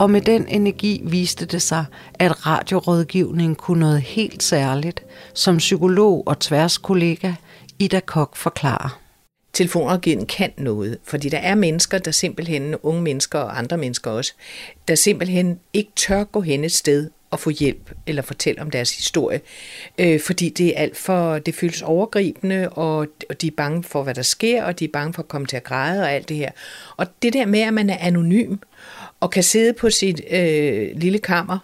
Og 0.00 0.10
med 0.10 0.20
den 0.20 0.46
energi 0.48 1.02
viste 1.04 1.46
det 1.46 1.62
sig, 1.62 1.84
at 2.14 2.46
radiorådgivning 2.46 3.56
kunne 3.56 3.80
noget 3.80 4.00
helt 4.00 4.42
særligt, 4.42 5.04
som 5.34 5.56
psykolog 5.56 6.22
og 6.26 6.38
tværskollega 6.38 7.32
Ida 7.78 8.00
Kok 8.00 8.36
forklarer. 8.36 9.00
Telefonrådgivning 9.52 10.28
kan 10.28 10.52
noget, 10.56 10.98
fordi 11.04 11.28
der 11.28 11.38
er 11.38 11.54
mennesker, 11.54 11.98
der 11.98 12.10
simpelthen, 12.10 12.74
unge 12.82 13.02
mennesker 13.02 13.38
og 13.38 13.58
andre 13.58 13.78
mennesker 13.78 14.10
også, 14.10 14.32
der 14.88 14.94
simpelthen 14.94 15.60
ikke 15.72 15.90
tør 15.96 16.24
gå 16.24 16.40
hen 16.40 16.64
et 16.64 16.72
sted 16.72 17.10
og 17.30 17.40
få 17.40 17.50
hjælp 17.50 17.90
eller 18.06 18.22
fortælle 18.22 18.60
om 18.60 18.70
deres 18.70 18.96
historie, 18.96 19.40
øh, 19.98 20.20
fordi 20.20 20.48
det 20.48 20.66
er 20.66 20.80
alt 20.82 20.96
for, 20.96 21.38
det 21.38 21.54
føles 21.54 21.82
overgribende, 21.82 22.68
og, 22.68 23.06
og 23.28 23.40
de 23.40 23.46
er 23.46 23.50
bange 23.56 23.82
for, 23.82 24.02
hvad 24.02 24.14
der 24.14 24.22
sker, 24.22 24.64
og 24.64 24.78
de 24.78 24.84
er 24.84 24.88
bange 24.92 25.14
for 25.14 25.22
at 25.22 25.28
komme 25.28 25.46
til 25.46 25.56
at 25.56 25.64
græde 25.64 26.02
og 26.02 26.12
alt 26.12 26.28
det 26.28 26.36
her. 26.36 26.50
Og 26.96 27.06
det 27.22 27.32
der 27.32 27.46
med, 27.46 27.60
at 27.60 27.74
man 27.74 27.90
er 27.90 27.98
anonym, 28.00 28.56
og 29.20 29.30
kan 29.30 29.42
sidde 29.42 29.72
på 29.72 29.90
sit 29.90 30.20
øh, 30.30 30.88
lille 30.94 31.18
kammer 31.18 31.58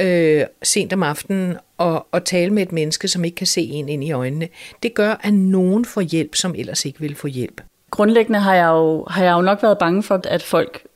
øh, 0.00 0.44
sent 0.62 0.92
om 0.92 1.02
aftenen 1.02 1.56
og, 1.78 2.06
og 2.12 2.24
tale 2.24 2.50
med 2.52 2.62
et 2.62 2.72
menneske, 2.72 3.08
som 3.08 3.24
ikke 3.24 3.34
kan 3.34 3.46
se 3.46 3.62
en 3.62 3.88
ind 3.88 4.04
i 4.04 4.12
øjnene, 4.12 4.48
det 4.82 4.94
gør, 4.94 5.20
at 5.22 5.34
nogen 5.34 5.84
får 5.84 6.00
hjælp, 6.00 6.34
som 6.34 6.54
ellers 6.58 6.84
ikke 6.84 7.00
vil 7.00 7.14
få 7.14 7.26
hjælp. 7.26 7.60
Grundlæggende 7.90 8.38
har 8.38 8.54
jeg 8.54 8.66
jo, 8.66 9.06
har 9.10 9.24
jeg 9.24 9.32
jo 9.32 9.40
nok 9.40 9.62
været 9.62 9.78
bange 9.78 10.02
for, 10.02 10.20
at 10.24 10.42
folk 10.42 10.86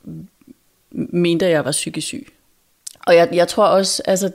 mente, 0.91 1.45
at 1.45 1.51
jeg 1.51 1.65
var 1.65 1.71
psykisk 1.71 2.07
syg. 2.07 2.27
Og 3.07 3.15
jeg, 3.15 3.29
jeg 3.33 3.47
tror 3.47 3.65
også, 3.65 4.01
altså 4.05 4.31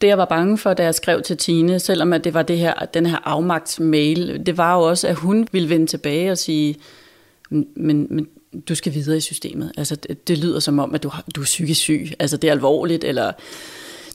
det 0.00 0.08
jeg 0.08 0.18
var 0.18 0.24
bange 0.24 0.58
for, 0.58 0.74
da 0.74 0.84
jeg 0.84 0.94
skrev 0.94 1.22
til 1.22 1.36
Tine, 1.36 1.78
selvom 1.78 2.12
at 2.12 2.24
det 2.24 2.34
var 2.34 2.42
det 2.42 2.58
her, 2.58 2.74
den 2.94 3.06
her 3.06 3.18
afmagtsmail, 3.24 4.46
det 4.46 4.56
var 4.56 4.76
jo 4.76 4.82
også, 4.82 5.08
at 5.08 5.14
hun 5.14 5.48
ville 5.52 5.70
vende 5.70 5.86
tilbage 5.86 6.30
og 6.30 6.38
sige, 6.38 6.76
men, 7.50 8.06
men 8.10 8.28
du 8.68 8.74
skal 8.74 8.94
videre 8.94 9.16
i 9.16 9.20
systemet. 9.20 9.72
Altså 9.76 9.96
det, 9.96 10.28
det 10.28 10.38
lyder 10.38 10.60
som 10.60 10.78
om, 10.78 10.94
at 10.94 11.02
du, 11.02 11.08
har, 11.08 11.24
du 11.34 11.40
er 11.40 11.44
psykisk 11.44 11.80
syg, 11.80 12.08
altså 12.18 12.36
det 12.36 12.48
er 12.48 12.52
alvorligt, 12.52 13.04
eller 13.04 13.32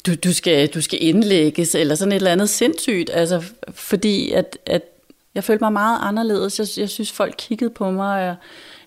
du, 0.05 0.15
du, 0.15 0.33
skal, 0.33 0.67
du 0.67 0.81
skal 0.81 1.03
indlægges, 1.03 1.75
eller 1.75 1.95
sådan 1.95 2.11
et 2.11 2.15
eller 2.15 2.31
andet 2.31 2.49
sindssygt. 2.49 3.09
Altså 3.13 3.43
fordi 3.69 4.31
at, 4.31 4.57
at 4.65 4.81
jeg 5.35 5.43
følte 5.43 5.63
mig 5.63 5.73
meget 5.73 5.99
anderledes. 6.01 6.59
Jeg, 6.59 6.67
jeg 6.77 6.89
synes, 6.89 7.11
folk 7.11 7.35
kiggede 7.37 7.69
på 7.69 7.91
mig, 7.91 8.15
og 8.15 8.21
jeg, 8.21 8.35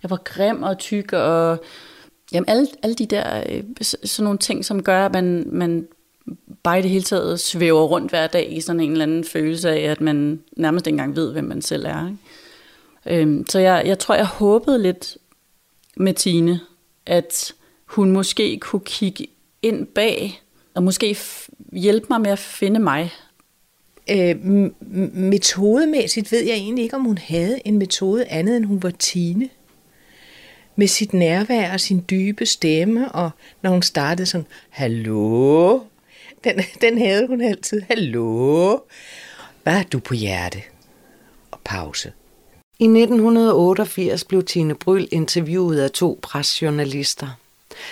jeg 0.03 0.11
var 0.11 0.21
grim 0.25 0.63
og 0.63 0.79
tyk, 0.79 1.13
og 1.13 1.59
Jamen 2.33 2.49
alle, 2.49 2.69
alle 2.83 2.95
de 2.95 3.07
der 3.07 3.43
øh, 3.49 3.63
sådan 3.83 4.25
nogle 4.25 4.39
ting, 4.39 4.65
som 4.65 4.83
gør, 4.83 5.07
at 5.07 5.13
man, 5.13 5.49
man 5.53 5.89
bare 6.63 6.79
i 6.79 6.83
det 6.83 6.91
hele 6.91 7.05
taget 7.05 7.41
svæver 7.41 7.83
rundt 7.83 8.11
hver 8.11 8.27
dag 8.27 8.53
i 8.53 8.61
sådan 8.61 8.81
en 8.81 8.93
eller 8.93 9.03
anden 9.03 9.25
følelse 9.25 9.71
af, 9.71 9.91
at 9.91 10.01
man 10.01 10.43
nærmest 10.57 10.87
ikke 10.87 10.95
engang 10.95 11.17
ved, 11.17 11.33
hvem 11.33 11.45
man 11.45 11.63
selv 11.63 11.85
er. 11.85 12.09
Ikke? 12.09 13.23
Øhm, 13.23 13.47
så 13.49 13.59
jeg, 13.59 13.83
jeg 13.87 13.99
tror, 13.99 14.15
jeg 14.15 14.27
håbede 14.27 14.83
lidt 14.83 15.17
med 15.97 16.15
Tine, 16.15 16.61
at 17.07 17.53
hun 17.85 18.11
måske 18.11 18.59
kunne 18.59 18.81
kigge 18.85 19.27
ind 19.63 19.87
bag, 19.87 20.43
og 20.77 20.83
måske 20.83 21.17
hjælpe 21.73 22.07
mig 22.11 22.21
med 22.21 22.31
at 22.31 22.39
finde 22.39 22.81
mig. 22.81 23.13
Øh, 24.11 24.37
metodemæssigt 25.15 26.33
ved 26.33 26.45
jeg 26.45 26.55
egentlig 26.55 26.83
ikke, 26.83 26.97
om 26.97 27.05
hun 27.05 27.19
havde 27.19 27.61
en 27.65 27.79
metode 27.79 28.27
andet, 28.27 28.57
end 28.57 28.65
hun 28.65 28.83
var 28.83 28.91
Tine 28.91 29.49
med 30.77 30.87
sit 30.87 31.13
nærvær 31.13 31.73
og 31.73 31.81
sin 31.81 32.05
dybe 32.11 32.47
stemme, 32.47 33.13
og 33.13 33.31
når 33.63 33.71
hun 33.71 33.83
startede 33.83 34.27
sådan, 34.27 34.47
hallo, 34.69 35.81
den, 36.45 36.61
den 36.81 36.99
havde 36.99 37.27
hun 37.27 37.41
altid, 37.41 37.83
hallo, 37.89 38.79
hvad 39.63 39.73
har 39.73 39.85
du 39.85 39.99
på 39.99 40.15
hjerte? 40.15 40.63
Og 41.51 41.59
pause. 41.65 42.13
I 42.79 42.85
1988 42.85 44.25
blev 44.25 44.45
Tine 44.45 44.75
Bryl 44.75 45.09
interviewet 45.13 45.81
af 45.81 45.91
to 45.91 46.19
presjournalister. 46.23 47.39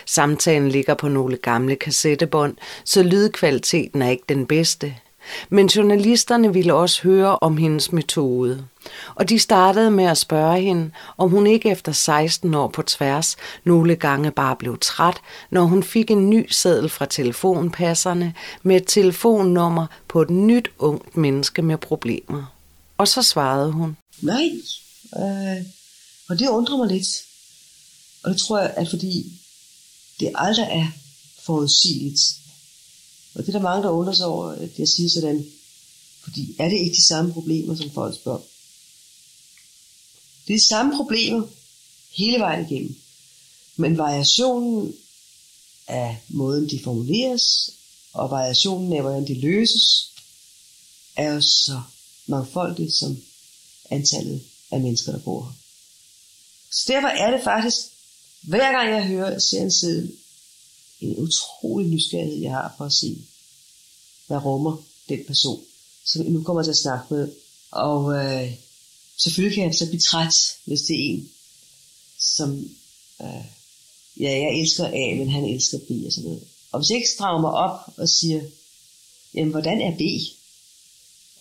Samtalen 0.07 0.69
ligger 0.69 0.95
på 0.95 1.09
nogle 1.09 1.37
gamle 1.37 1.77
kassettebånd, 1.77 2.57
så 2.85 3.03
lydkvaliteten 3.03 4.03
er 4.03 4.11
ikke 4.11 4.25
den 4.29 4.47
bedste. 4.47 4.95
Men 5.49 5.67
journalisterne 5.67 6.53
ville 6.53 6.75
også 6.75 7.03
høre 7.03 7.39
om 7.39 7.57
hendes 7.57 7.93
metode. 7.93 8.67
Og 9.15 9.29
de 9.29 9.39
startede 9.39 9.91
med 9.91 10.05
at 10.05 10.19
spørge 10.19 10.61
hende, 10.61 10.91
om 11.19 11.31
hun 11.31 11.47
ikke 11.47 11.71
efter 11.71 11.93
16 11.93 12.55
år 12.55 12.69
på 12.69 12.83
tværs 12.83 13.37
nogle 13.65 13.97
gange 13.97 14.31
bare 14.31 14.57
blev 14.57 14.79
træt, 14.81 15.21
når 15.51 15.63
hun 15.63 15.83
fik 15.83 16.11
en 16.11 16.31
ny 16.31 16.47
seddel 16.51 16.89
fra 16.89 17.07
telefonpasserne 17.07 18.35
med 18.63 18.77
et 18.77 18.87
telefonnummer 18.87 19.87
på 20.09 20.23
et 20.23 20.31
nyt 20.31 20.71
ungt 20.79 21.17
menneske 21.17 21.63
med 21.63 21.79
problemer. 21.79 22.55
Og 22.99 23.09
så 23.09 23.23
svarede 23.23 23.73
hun. 23.73 23.97
Nej, 24.21 24.51
øh, 25.17 25.65
og 26.29 26.39
det 26.39 26.49
undrer 26.49 26.77
mig 26.77 26.89
lidt. 26.89 27.09
Og 28.25 28.31
det 28.31 28.41
tror 28.41 28.59
jeg, 28.59 28.75
at 28.77 28.89
fordi 28.91 29.41
det 30.21 30.33
aldrig 30.35 30.67
er 30.71 30.87
forudsigeligt, 31.39 32.21
og 33.35 33.47
det 33.47 33.49
er 33.49 33.59
der 33.59 33.63
mange, 33.63 33.83
der 33.83 33.91
undrer 33.91 34.15
sig 34.15 34.27
over, 34.27 34.51
at 34.51 34.79
jeg 34.79 34.89
siger 34.89 35.11
sådan, 35.11 35.47
fordi 36.23 36.57
er 36.59 36.69
det 36.69 36.77
ikke 36.77 36.97
de 36.97 37.07
samme 37.07 37.33
problemer, 37.33 37.77
som 37.77 37.91
folk 37.91 38.15
spørger? 38.15 38.41
Det 40.47 40.55
er 40.55 40.59
de 40.59 40.69
samme 40.69 40.97
problemer 40.97 41.47
hele 42.11 42.39
vejen 42.39 42.67
igennem. 42.71 42.97
Men 43.77 43.99
variationen 43.99 44.95
af 45.87 46.17
måden, 46.29 46.71
de 46.71 46.81
formuleres, 46.85 47.71
og 48.13 48.31
variationen 48.31 48.93
af, 48.93 49.01
hvordan 49.01 49.27
de 49.27 49.41
løses, 49.41 50.13
er 51.17 51.33
jo 51.33 51.41
så 51.41 51.83
mangfoldigt 52.27 52.95
som 52.95 53.23
antallet 53.91 54.45
af 54.71 54.81
mennesker, 54.81 55.13
der 55.13 55.19
bor 55.19 55.45
her. 55.45 55.53
Så 56.71 56.85
derfor 56.93 57.09
er 57.09 57.31
det 57.31 57.45
faktisk, 57.45 57.77
hver 58.49 58.73
gang 58.73 58.91
jeg 58.91 59.07
hører, 59.07 59.39
ser 59.39 59.63
en 59.63 59.71
en 61.01 61.17
utrolig 61.19 61.87
nysgerrighed, 61.87 62.41
jeg 62.41 62.53
har 62.53 62.75
for 62.79 62.85
at 62.85 62.93
se, 62.93 63.19
hvad 64.27 64.45
rummer 64.45 64.77
den 65.09 65.25
person, 65.27 65.65
som 66.05 66.27
nu 66.27 66.43
kommer 66.43 66.63
til 66.63 66.71
at 66.71 66.77
snakke 66.77 67.15
med. 67.15 67.33
Og 67.71 68.15
øh, 68.15 68.53
selvfølgelig 69.19 69.55
kan 69.55 69.65
jeg 69.65 69.75
så 69.75 69.87
blive 69.87 70.01
træt, 70.01 70.35
hvis 70.65 70.81
det 70.81 70.95
er 70.95 71.11
en, 71.11 71.31
som 72.19 72.71
øh, 73.23 73.45
ja, 74.21 74.31
jeg 74.31 74.61
elsker 74.61 74.87
A, 74.87 75.15
men 75.19 75.31
han 75.31 75.45
elsker 75.45 75.79
B 75.79 75.91
og 76.07 76.13
sådan 76.13 76.31
noget. 76.31 76.45
Og 76.73 76.81
hvis 76.81 76.91
jeg 76.91 76.97
ikke 76.97 77.15
strager 77.17 77.41
mig 77.41 77.51
op 77.51 77.81
og 77.97 78.09
siger, 78.09 78.41
jamen 79.35 79.51
hvordan 79.51 79.81
er 79.81 79.97
B? 79.97 80.03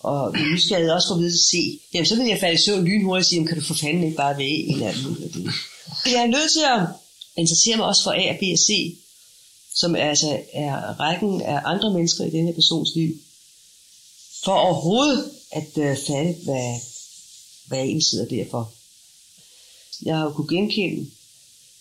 Og 0.00 0.32
nysgerrighed 0.32 0.92
også 0.92 1.08
får 1.08 1.16
videre 1.16 1.32
til 1.32 1.48
C, 1.50 1.80
jamen 1.94 2.06
så 2.06 2.16
vil 2.16 2.26
jeg 2.26 2.40
falde 2.40 2.54
i 2.54 2.64
søvn 2.64 2.84
lynhurtigt 2.84 3.24
og 3.24 3.28
sige, 3.28 3.36
jamen 3.36 3.48
kan 3.48 3.58
du 3.58 3.64
for 3.64 3.74
fanden 3.74 4.04
ikke 4.04 4.16
bare 4.16 4.38
være 4.38 4.48
en 4.48 4.82
af 4.82 4.94
dem? 4.94 5.48
Jeg 6.06 6.22
er 6.22 6.26
nødt 6.26 6.52
til 6.52 6.64
at 6.74 6.88
interessere 7.36 7.76
mig 7.76 7.86
også 7.86 8.02
for 8.02 8.10
A, 8.10 8.36
B 8.40 8.42
og 8.52 8.58
C, 8.58 8.98
som 9.74 9.96
altså 9.96 10.40
er 10.52 11.00
rækken 11.00 11.42
af 11.42 11.60
andre 11.64 11.92
mennesker 11.92 12.24
i 12.24 12.30
den 12.30 12.46
her 12.46 12.54
persons 12.54 12.90
liv, 12.94 13.10
for 14.44 14.52
overhovedet 14.52 15.30
at 15.50 15.68
uh, 15.76 15.96
fatte, 16.06 16.34
hvad, 16.44 16.80
hvad 17.66 17.78
jeg 17.78 17.86
egentlig 17.86 18.06
sidder 18.10 18.28
derfor. 18.28 18.72
Jeg 20.02 20.16
har 20.16 20.24
jo 20.24 20.32
kunnet 20.32 20.50
genkende 20.50 21.10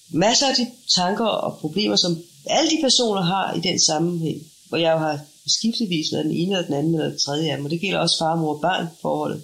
masser 0.09 0.47
af 0.47 0.55
de 0.55 0.71
tanker 0.95 1.25
og 1.25 1.57
problemer, 1.57 1.95
som 1.95 2.23
alle 2.45 2.71
de 2.71 2.81
personer 2.81 3.21
har 3.21 3.53
i 3.53 3.59
den 3.59 3.79
sammenhæng, 3.79 4.51
hvor 4.69 4.77
jeg 4.77 4.93
jo 4.93 4.97
har 4.97 5.19
skiftevis 5.47 6.11
været 6.11 6.25
den 6.25 6.33
ene 6.33 6.51
eller 6.51 6.65
den 6.65 6.73
anden 6.73 6.95
eller 6.95 7.09
den 7.09 7.19
tredje 7.19 7.51
af 7.51 7.57
dem, 7.57 7.65
og 7.65 7.71
det 7.71 7.81
gælder 7.81 7.99
også 7.99 8.17
far, 8.19 8.35
mor 8.35 8.53
og 8.55 8.61
barn 8.61 8.87
forholdet. 9.01 9.43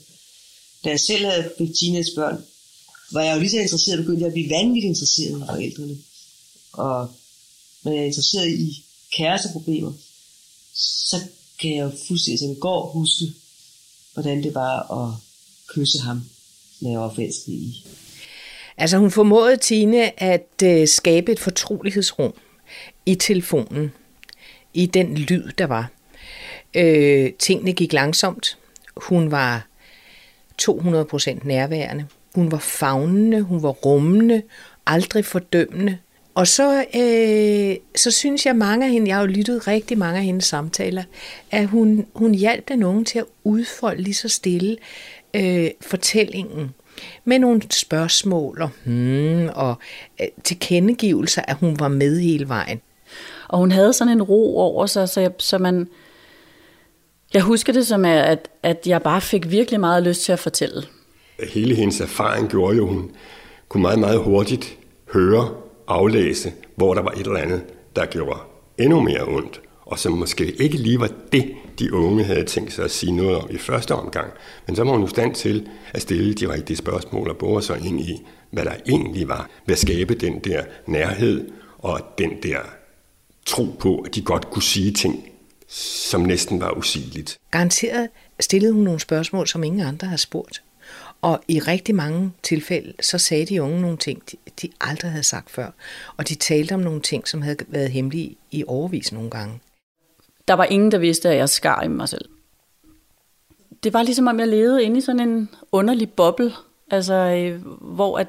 Da 0.83 0.89
jeg 0.89 0.99
selv 0.99 1.25
havde 1.25 1.51
fik 1.57 1.69
teenagebørn, 1.79 2.45
var 3.11 3.21
jeg 3.21 3.35
jo 3.35 3.39
lige 3.39 3.51
så 3.51 3.57
interesseret, 3.57 3.99
begyndte 3.99 4.21
jeg 4.21 4.27
at 4.27 4.33
blive 4.33 4.49
vanvittigt 4.49 4.89
interesseret 4.89 5.37
i 5.37 5.45
forældrene. 5.45 5.97
Og 6.73 7.11
når 7.83 7.91
jeg 7.91 8.01
er 8.01 8.05
interesseret 8.05 8.49
i 8.49 8.85
kæresteproblemer, 9.17 9.93
så 10.73 11.17
kan 11.59 11.75
jeg 11.75 11.83
jo 11.83 11.91
fuldstændig 12.07 12.39
som 12.39 12.51
i 12.51 12.55
går 12.59 12.91
huske, 12.91 13.25
hvordan 14.13 14.43
det 14.43 14.55
var 14.55 14.91
at 14.91 15.13
kysse 15.67 15.99
ham, 15.99 16.21
når 16.79 16.91
jeg 16.91 16.99
var 16.99 17.13
forelsket 17.13 17.53
i. 17.53 17.85
Altså 18.77 18.97
hun 18.97 19.11
formåede 19.11 19.57
Tine 19.57 20.23
at 20.23 20.63
øh, 20.63 20.87
skabe 20.87 21.31
et 21.31 21.39
fortrolighedsrum 21.39 22.33
i 23.05 23.15
telefonen, 23.15 23.91
i 24.73 24.85
den 24.85 25.15
lyd, 25.15 25.51
der 25.57 25.65
var. 25.65 25.91
Øh, 26.73 27.33
tingene 27.39 27.73
gik 27.73 27.93
langsomt. 27.93 28.57
Hun 28.97 29.31
var 29.31 29.67
200% 30.61 31.47
nærværende. 31.47 32.07
Hun 32.35 32.51
var 32.51 32.57
fagnende, 32.57 33.41
hun 33.41 33.63
var 33.63 33.69
rummende, 33.69 34.41
aldrig 34.85 35.25
fordømmende. 35.25 35.97
Og 36.35 36.47
så, 36.47 36.85
øh, 36.95 37.75
så 37.95 38.11
synes 38.11 38.45
jeg 38.45 38.55
mange 38.55 38.85
af 38.85 38.91
hende, 38.91 39.07
jeg 39.07 39.15
har 39.15 39.21
jo 39.21 39.27
lyttet 39.27 39.67
rigtig 39.67 39.97
mange 39.97 40.17
af 40.17 40.25
hendes 40.25 40.45
samtaler, 40.45 41.03
at 41.51 41.67
hun, 41.67 42.05
hun 42.13 42.33
hjalp 42.33 42.67
den 42.67 42.83
unge 42.83 43.05
til 43.05 43.19
at 43.19 43.25
udfolde 43.43 44.01
lige 44.01 44.13
så 44.13 44.29
stille 44.29 44.77
øh, 45.33 45.67
fortællingen 45.81 46.73
med 47.25 47.39
nogle 47.39 47.61
spørgsmål 47.71 48.61
og, 48.61 48.69
hmm, 48.83 49.49
og 49.55 49.75
øh, 50.21 50.27
tilkendegivelser, 50.43 51.41
at 51.47 51.55
hun 51.55 51.79
var 51.79 51.87
med 51.87 52.19
hele 52.19 52.49
vejen. 52.49 52.81
Og 53.47 53.59
hun 53.59 53.71
havde 53.71 53.93
sådan 53.93 54.13
en 54.13 54.23
ro 54.23 54.57
over 54.57 54.85
sig, 54.85 55.09
så, 55.09 55.21
jeg, 55.21 55.31
så 55.37 55.57
man... 55.57 55.87
Jeg 57.33 57.41
husker 57.41 57.73
det 57.73 57.87
som, 57.87 58.05
at, 58.05 58.49
at 58.63 58.87
jeg 58.87 59.01
bare 59.01 59.21
fik 59.21 59.51
virkelig 59.51 59.79
meget 59.79 60.03
lyst 60.03 60.21
til 60.21 60.31
at 60.31 60.39
fortælle. 60.39 60.83
Hele 61.47 61.75
hendes 61.75 62.01
erfaring 62.01 62.49
gjorde 62.49 62.77
jo, 62.77 62.87
hun 62.87 63.11
kunne 63.69 63.81
meget, 63.81 63.99
meget 63.99 64.19
hurtigt 64.19 64.77
høre, 65.13 65.49
aflæse, 65.87 66.53
hvor 66.75 66.93
der 66.93 67.01
var 67.01 67.11
et 67.11 67.27
eller 67.27 67.37
andet, 67.37 67.63
der 67.95 68.05
gjorde 68.05 68.39
endnu 68.77 68.99
mere 68.99 69.23
ondt, 69.27 69.61
og 69.85 69.99
som 69.99 70.13
måske 70.13 70.51
ikke 70.61 70.77
lige 70.77 70.99
var 70.99 71.09
det, 71.31 71.55
de 71.79 71.93
unge 71.93 72.23
havde 72.23 72.45
tænkt 72.45 72.73
sig 72.73 72.85
at 72.85 72.91
sige 72.91 73.11
noget 73.11 73.35
om 73.35 73.47
i 73.51 73.57
første 73.57 73.95
omgang. 73.95 74.31
Men 74.67 74.75
så 74.75 74.83
var 74.83 74.91
hun 74.91 75.01
jo 75.01 75.07
stand 75.07 75.35
til 75.35 75.67
at 75.93 76.01
stille 76.01 76.33
de 76.33 76.53
rigtige 76.53 76.77
spørgsmål 76.77 77.29
og 77.29 77.37
bore 77.37 77.61
sig 77.61 77.85
ind 77.85 78.01
i, 78.01 78.21
hvad 78.51 78.65
der 78.65 78.73
egentlig 78.87 79.27
var, 79.27 79.49
ved 79.65 79.73
at 79.73 79.79
skabe 79.79 80.15
den 80.15 80.39
der 80.39 80.63
nærhed 80.87 81.49
og 81.77 82.01
den 82.17 82.31
der 82.43 82.59
tro 83.45 83.67
på, 83.79 83.97
at 83.97 84.15
de 84.15 84.21
godt 84.21 84.49
kunne 84.49 84.63
sige 84.63 84.91
ting, 84.91 85.29
som 85.67 86.21
næsten 86.21 86.61
var 86.61 86.71
usigeligt. 86.71 87.39
Garanteret 87.51 88.09
stillede 88.39 88.73
hun 88.73 88.83
nogle 88.83 88.99
spørgsmål, 88.99 89.47
som 89.47 89.63
ingen 89.63 89.81
andre 89.81 90.07
har 90.07 90.17
spurgt. 90.17 90.61
Og 91.21 91.39
i 91.47 91.59
rigtig 91.59 91.95
mange 91.95 92.31
tilfælde, 92.43 92.93
så 93.01 93.17
sagde 93.17 93.45
de 93.45 93.63
unge 93.63 93.81
nogle 93.81 93.97
ting, 93.97 94.23
de 94.61 94.69
aldrig 94.81 95.11
havde 95.11 95.23
sagt 95.23 95.49
før. 95.49 95.71
Og 96.17 96.29
de 96.29 96.35
talte 96.35 96.73
om 96.73 96.79
nogle 96.79 97.01
ting, 97.01 97.27
som 97.27 97.41
havde 97.41 97.57
været 97.67 97.91
hemmelige 97.91 98.35
i 98.51 98.63
overvis 98.67 99.11
nogle 99.11 99.29
gange. 99.29 99.59
Der 100.47 100.53
var 100.53 100.63
ingen, 100.63 100.91
der 100.91 100.97
vidste, 100.97 101.29
at 101.29 101.37
jeg 101.37 101.49
skar 101.49 101.81
i 101.81 101.87
mig 101.87 102.09
selv. 102.09 102.25
Det 103.83 103.93
var 103.93 104.03
ligesom, 104.03 104.27
om 104.27 104.39
jeg 104.39 104.47
levede 104.47 104.83
inde 104.83 104.97
i 104.97 105.01
sådan 105.01 105.29
en 105.29 105.49
underlig 105.71 106.11
boble, 106.11 106.53
altså, 106.91 107.13
øh, 107.13 107.65
hvor 107.81 108.19
at, 108.19 108.27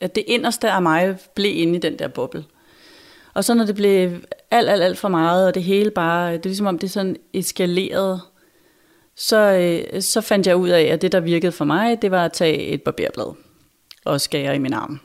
at 0.00 0.14
det 0.14 0.24
inderste 0.26 0.70
af 0.70 0.82
mig 0.82 1.18
blev 1.34 1.56
inde 1.56 1.76
i 1.76 1.80
den 1.80 1.98
der 1.98 2.08
boble. 2.08 2.44
Og 3.34 3.44
så 3.44 3.54
når 3.54 3.64
det 3.64 3.74
blev 3.74 4.20
alt, 4.50 4.68
alt, 4.68 4.82
alt 4.82 4.98
for 4.98 5.08
meget, 5.08 5.46
og 5.46 5.54
det 5.54 5.62
hele 5.62 5.90
bare, 5.90 6.32
det 6.32 6.38
er 6.38 6.48
ligesom 6.48 6.66
om 6.66 6.78
det 6.78 6.90
sådan 6.90 7.16
eskalerede, 7.32 8.20
så, 9.16 9.36
øh, 9.36 10.02
så 10.02 10.20
fandt 10.20 10.46
jeg 10.46 10.56
ud 10.56 10.68
af, 10.68 10.82
at 10.82 11.02
det, 11.02 11.12
der 11.12 11.20
virkede 11.20 11.52
for 11.52 11.64
mig, 11.64 12.02
det 12.02 12.10
var 12.10 12.24
at 12.24 12.32
tage 12.32 12.58
et 12.58 12.82
barberblad 12.82 13.34
og 14.04 14.20
skære 14.20 14.54
i 14.54 14.58
min 14.58 14.72
arm. 14.72 15.00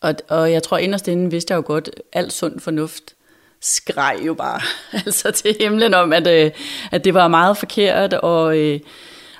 Og, 0.00 0.14
og 0.28 0.52
jeg 0.52 0.62
tror 0.62 0.78
inderst 0.78 1.08
inden 1.08 1.32
vidste 1.32 1.52
jeg 1.52 1.56
jo 1.56 1.62
godt, 1.66 1.90
alt 2.12 2.32
sund 2.32 2.60
fornuft 2.60 3.14
skreg 3.60 4.20
jo 4.26 4.34
bare 4.34 4.60
altså 5.06 5.30
til 5.30 5.56
himlen 5.60 5.94
om, 5.94 6.12
at, 6.12 6.26
øh, 6.26 6.50
at 6.90 7.04
det 7.04 7.14
var 7.14 7.28
meget 7.28 7.56
forkert, 7.56 8.14
og, 8.14 8.58
øh, 8.58 8.80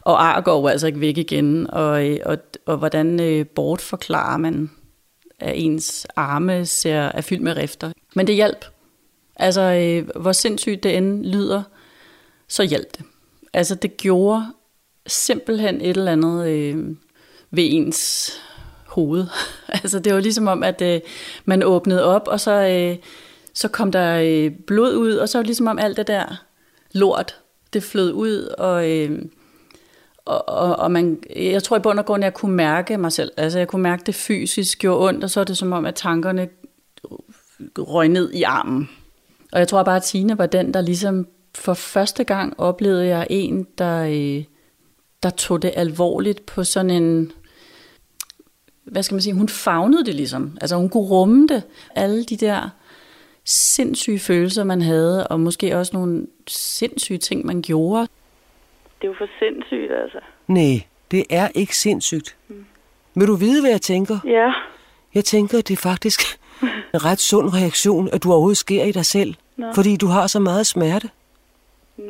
og 0.01 0.25
ar 0.25 0.41
går 0.41 0.69
altså 0.69 0.87
ikke 0.87 1.01
væk 1.01 1.19
igen, 1.19 1.71
og, 1.71 2.09
øh, 2.09 2.19
og, 2.25 2.39
og 2.67 2.77
hvordan 2.77 3.21
øh, 3.21 3.47
bortforklarer 3.47 4.37
man, 4.37 4.71
at 5.41 5.53
ens 5.57 6.07
arme 6.17 6.67
ser, 6.67 7.01
er 7.01 7.21
fyldt 7.21 7.43
med 7.43 7.57
rifter. 7.57 7.93
Men 8.15 8.27
det 8.27 8.35
hjalp. 8.35 8.65
Altså, 9.37 9.61
øh, 9.61 10.21
hvor 10.21 10.33
sindssygt 10.33 10.83
det 10.83 10.97
end 10.97 11.25
lyder, 11.25 11.63
så 12.49 12.63
hjalp 12.63 12.97
det. 12.97 13.05
Altså, 13.55 13.75
det 13.75 13.97
gjorde 13.97 14.47
simpelthen 15.07 15.81
et 15.81 15.97
eller 15.97 16.13
andet 16.13 16.49
øh, 16.49 16.97
ved 17.51 17.65
ens 17.71 18.33
hoved. 18.87 19.27
altså, 19.83 19.99
det 19.99 20.15
var 20.15 20.21
ligesom 20.21 20.47
om, 20.47 20.63
at 20.63 20.83
øh, 20.83 21.01
man 21.45 21.63
åbnede 21.63 22.05
op, 22.05 22.29
og 22.29 22.41
så, 22.41 22.53
øh, 22.53 22.97
så 23.55 23.69
kom 23.69 23.93
der 23.93 24.21
øh, 24.25 24.51
blod 24.67 24.97
ud, 24.97 25.13
og 25.13 25.29
så 25.29 25.39
var 25.39 25.43
det 25.43 25.49
ligesom 25.49 25.67
om 25.67 25.79
alt 25.79 25.97
det 25.97 26.07
der 26.07 26.45
lort, 26.93 27.37
det 27.73 27.83
flød 27.83 28.13
ud, 28.13 28.39
og... 28.59 28.91
Øh, 28.91 29.23
og, 30.27 30.49
og, 30.49 30.77
og 30.77 30.91
man, 30.91 31.23
jeg 31.37 31.63
tror 31.63 31.77
i 31.77 31.81
bund 31.81 31.99
og 31.99 32.07
grund, 32.07 32.25
at 32.25 32.27
jeg 32.27 32.35
kunne 32.35 32.57
mærke 32.57 32.99
mig 32.99 33.13
selv. 33.13 33.33
Altså 33.37 33.59
jeg 33.59 33.69
kunne 33.69 33.83
mærke 33.83 34.03
det 34.07 34.15
fysisk 34.15 34.79
gjorde 34.79 35.09
ondt, 35.09 35.25
og 35.25 35.31
så 35.31 35.41
er 35.41 35.45
det 35.45 35.57
som 35.57 35.73
om, 35.73 35.87
at 35.87 35.95
tankerne 35.95 36.49
røg 37.79 38.09
ned 38.09 38.33
i 38.33 38.43
armen. 38.43 38.91
Og 39.53 39.59
jeg 39.59 39.69
tror 39.69 39.83
bare, 39.83 39.97
at 39.97 40.03
Tine 40.03 40.39
var 40.39 40.47
den, 40.47 40.75
der 40.75 40.81
ligesom 40.81 41.27
for 41.55 41.75
første 41.75 42.25
gang 42.25 42.61
oplevede 42.61 43.07
jeg 43.07 43.27
en, 43.31 43.67
der, 43.79 44.05
øh, 44.05 44.45
der 45.23 45.31
tog 45.31 45.63
det 45.63 45.73
alvorligt 45.77 46.47
på 46.47 46.65
sådan 46.65 46.91
en, 46.91 47.33
hvad 48.85 49.03
skal 49.03 49.15
man 49.15 49.23
sige, 49.23 49.35
hun 49.35 49.49
fagnede 49.49 50.05
det 50.05 50.15
ligesom. 50.15 50.59
Altså 50.61 50.77
hun 50.77 50.89
kunne 50.89 51.09
rumme 51.09 51.49
det. 51.49 51.63
Alle 51.95 52.25
de 52.25 52.37
der 52.37 52.71
sindssyge 53.45 54.19
følelser, 54.19 54.65
man 54.65 54.83
havde, 54.83 55.27
og 55.27 55.41
måske 55.41 55.77
også 55.77 55.97
nogle 55.97 56.27
sindssyge 56.47 57.19
ting, 57.19 57.47
man 57.47 57.63
gjorde. 57.63 58.09
Det 59.01 59.05
er 59.05 59.09
jo 59.09 59.15
for 59.19 59.29
sindssygt, 59.39 59.93
altså. 60.03 60.19
Nej, 60.47 60.87
det 61.11 61.25
er 61.31 61.49
ikke 61.55 61.77
sindssygt. 61.77 62.37
Mm. 62.49 62.65
Vil 63.15 63.29
du 63.29 63.35
vide, 63.37 63.61
hvad 63.61 63.71
jeg 63.71 63.81
tænker? 63.81 64.19
Ja. 64.25 64.53
Jeg 65.15 65.25
tænker, 65.25 65.61
det 65.61 65.71
er 65.71 65.83
faktisk 65.83 66.21
en 66.95 67.05
ret 67.05 67.21
sund 67.21 67.55
reaktion, 67.55 68.09
at 68.13 68.23
du 68.23 68.31
overhovedet 68.33 68.59
sker 68.59 68.85
i 68.85 68.93
dig 68.93 69.07
selv. 69.07 69.35
Nå. 69.57 69.73
Fordi 69.75 69.97
du 69.97 70.07
har 70.07 70.27
så 70.27 70.41
meget 70.41 70.67
smerte. 70.67 71.11
Mm. 71.99 72.05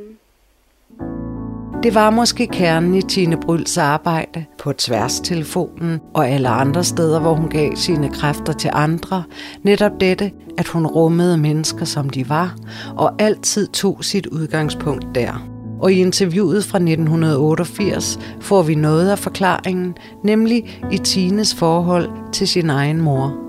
Det 1.83 1.95
var 1.95 2.11
måske 2.11 2.47
kernen 2.47 2.95
i 2.95 3.03
Tine 3.03 3.37
Bryls 3.37 3.79
arbejde 3.79 4.45
på 4.59 4.73
tværstelefonen 4.73 6.01
og 6.15 6.29
alle 6.29 6.49
andre 6.49 6.85
steder, 6.85 7.21
hvor 7.21 7.35
hun 7.35 7.49
gav 7.49 7.77
sine 7.77 8.09
kræfter 8.09 8.53
til 8.53 8.71
andre. 8.73 9.25
Netop 9.63 9.93
dette, 10.01 10.33
at 10.59 10.67
hun 10.67 10.87
rummede 10.87 11.39
mennesker, 11.39 11.85
som 11.85 12.11
de 12.11 12.29
var, 12.29 12.57
og 12.97 13.13
altid 13.19 13.67
tog 13.69 14.05
sit 14.05 14.27
udgangspunkt 14.27 15.07
der. 15.15 15.49
Og 15.81 15.93
i 15.93 16.01
interviewet 16.01 16.65
fra 16.65 16.79
1988 16.79 18.19
får 18.41 18.63
vi 18.63 18.75
noget 18.75 19.11
af 19.11 19.19
forklaringen, 19.19 19.95
nemlig 20.23 20.81
i 20.93 20.99
Tines 20.99 21.55
forhold 21.55 22.09
til 22.33 22.49
sin 22.49 22.71
egen 22.71 23.01
mor. 23.01 23.41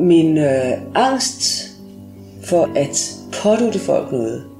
Min 0.00 0.38
øh, 0.38 0.72
angst 0.94 1.42
for 2.48 2.68
at 2.76 3.14
pådute 3.42 3.78
folk 3.78 4.12
noget, 4.12 4.55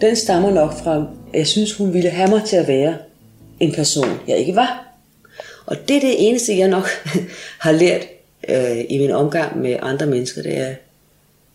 den 0.00 0.16
stammer 0.16 0.50
nok 0.50 0.72
fra, 0.72 1.06
at 1.32 1.38
jeg 1.38 1.46
synes, 1.46 1.76
hun 1.76 1.94
ville 1.94 2.10
have 2.10 2.30
mig 2.30 2.42
til 2.44 2.56
at 2.56 2.68
være 2.68 2.96
en 3.60 3.72
person, 3.72 4.20
jeg 4.28 4.36
ikke 4.36 4.56
var. 4.56 4.88
Og 5.66 5.76
det 5.88 5.96
er 5.96 6.00
det 6.00 6.28
eneste, 6.28 6.58
jeg 6.58 6.68
nok 6.68 6.84
har 7.64 7.72
lært 7.72 8.02
øh, 8.48 8.84
i 8.88 8.98
min 8.98 9.10
omgang 9.10 9.60
med 9.60 9.76
andre 9.82 10.06
mennesker, 10.06 10.42
det 10.42 10.58
er, 10.58 10.74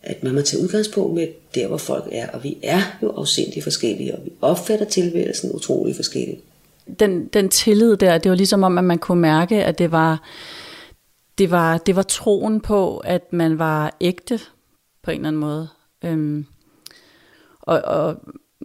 at 0.03 0.23
man 0.23 0.34
må 0.34 0.41
tage 0.41 0.63
udgangspunkt 0.63 1.13
med 1.13 1.27
der, 1.56 1.67
hvor 1.67 1.77
folk 1.77 2.08
er. 2.12 2.29
Og 2.29 2.43
vi 2.43 2.58
er 2.63 2.82
jo 3.01 3.10
afsindigt 3.10 3.63
forskellige, 3.63 4.15
og 4.15 4.25
vi 4.25 4.32
opfatter 4.41 4.86
tilværelsen 4.86 5.51
utrolig 5.51 5.95
forskelligt. 5.95 6.41
Den, 6.99 7.25
den 7.25 7.49
tillid 7.49 7.97
der, 7.97 8.17
det 8.17 8.29
var 8.29 8.36
ligesom 8.36 8.63
om, 8.63 8.77
at 8.77 8.84
man 8.84 8.97
kunne 8.97 9.21
mærke, 9.21 9.63
at 9.63 9.79
det 9.79 9.91
var, 9.91 10.29
det 11.38 11.51
var, 11.51 11.77
det 11.77 11.95
var 11.95 12.01
troen 12.03 12.62
på, 12.62 12.97
at 12.97 13.34
man 13.34 13.60
var 13.60 13.97
ægte 14.01 14.39
på 15.03 15.12
en 15.12 15.17
eller 15.17 15.27
anden 15.27 15.39
måde. 15.39 15.67
Øhm, 16.06 16.45
og, 17.67 17.82
og 17.82 18.17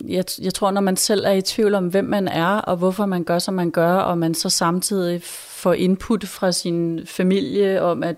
jeg, 0.07 0.25
jeg 0.43 0.55
tror, 0.55 0.71
når 0.71 0.81
man 0.81 0.97
selv 0.97 1.25
er 1.25 1.33
i 1.33 1.43
tvivl 1.43 1.75
om, 1.75 1.89
hvem 1.89 2.05
man 2.05 2.29
er, 2.29 2.47
og 2.47 2.77
hvorfor 2.77 3.07
man 3.07 3.25
gør, 3.25 3.39
som 3.39 3.55
man 3.55 3.71
gør, 3.71 3.93
og 3.95 4.19
man 4.19 4.35
så 4.35 4.51
samtidig 4.51 5.23
får 5.23 5.73
input 5.73 6.27
fra 6.27 6.53
sin 6.53 7.07
familie 7.07 7.83
om, 7.83 8.03
at, 8.03 8.17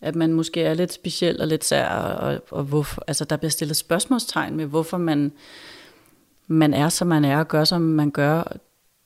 at 0.00 0.14
man 0.14 0.32
måske 0.32 0.62
er 0.62 0.74
lidt 0.74 0.92
speciel 0.92 1.40
og 1.40 1.46
lidt 1.46 1.64
sær, 1.64 1.88
og, 1.88 2.40
og 2.50 2.64
hvorfor, 2.64 3.02
altså 3.06 3.24
der 3.24 3.36
bliver 3.36 3.50
stillet 3.50 3.76
spørgsmålstegn 3.76 4.56
med, 4.56 4.66
hvorfor 4.66 4.98
man, 4.98 5.32
man 6.46 6.74
er, 6.74 6.88
som 6.88 7.08
man 7.08 7.24
er, 7.24 7.38
og 7.38 7.48
gør, 7.48 7.64
som 7.64 7.80
man 7.80 8.10
gør. 8.10 8.56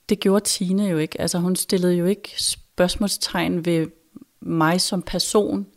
Det 0.09 0.19
gjorde 0.19 0.45
Tine 0.45 0.87
jo 0.87 0.97
ikke. 0.97 1.21
Altså 1.21 1.37
hun 1.37 1.55
stillede 1.55 1.93
jo 1.93 2.05
ikke 2.05 2.33
spørgsmålstegn 2.37 3.65
ved 3.65 3.87
mig 4.41 4.81
som 4.81 5.01
person. 5.01 5.67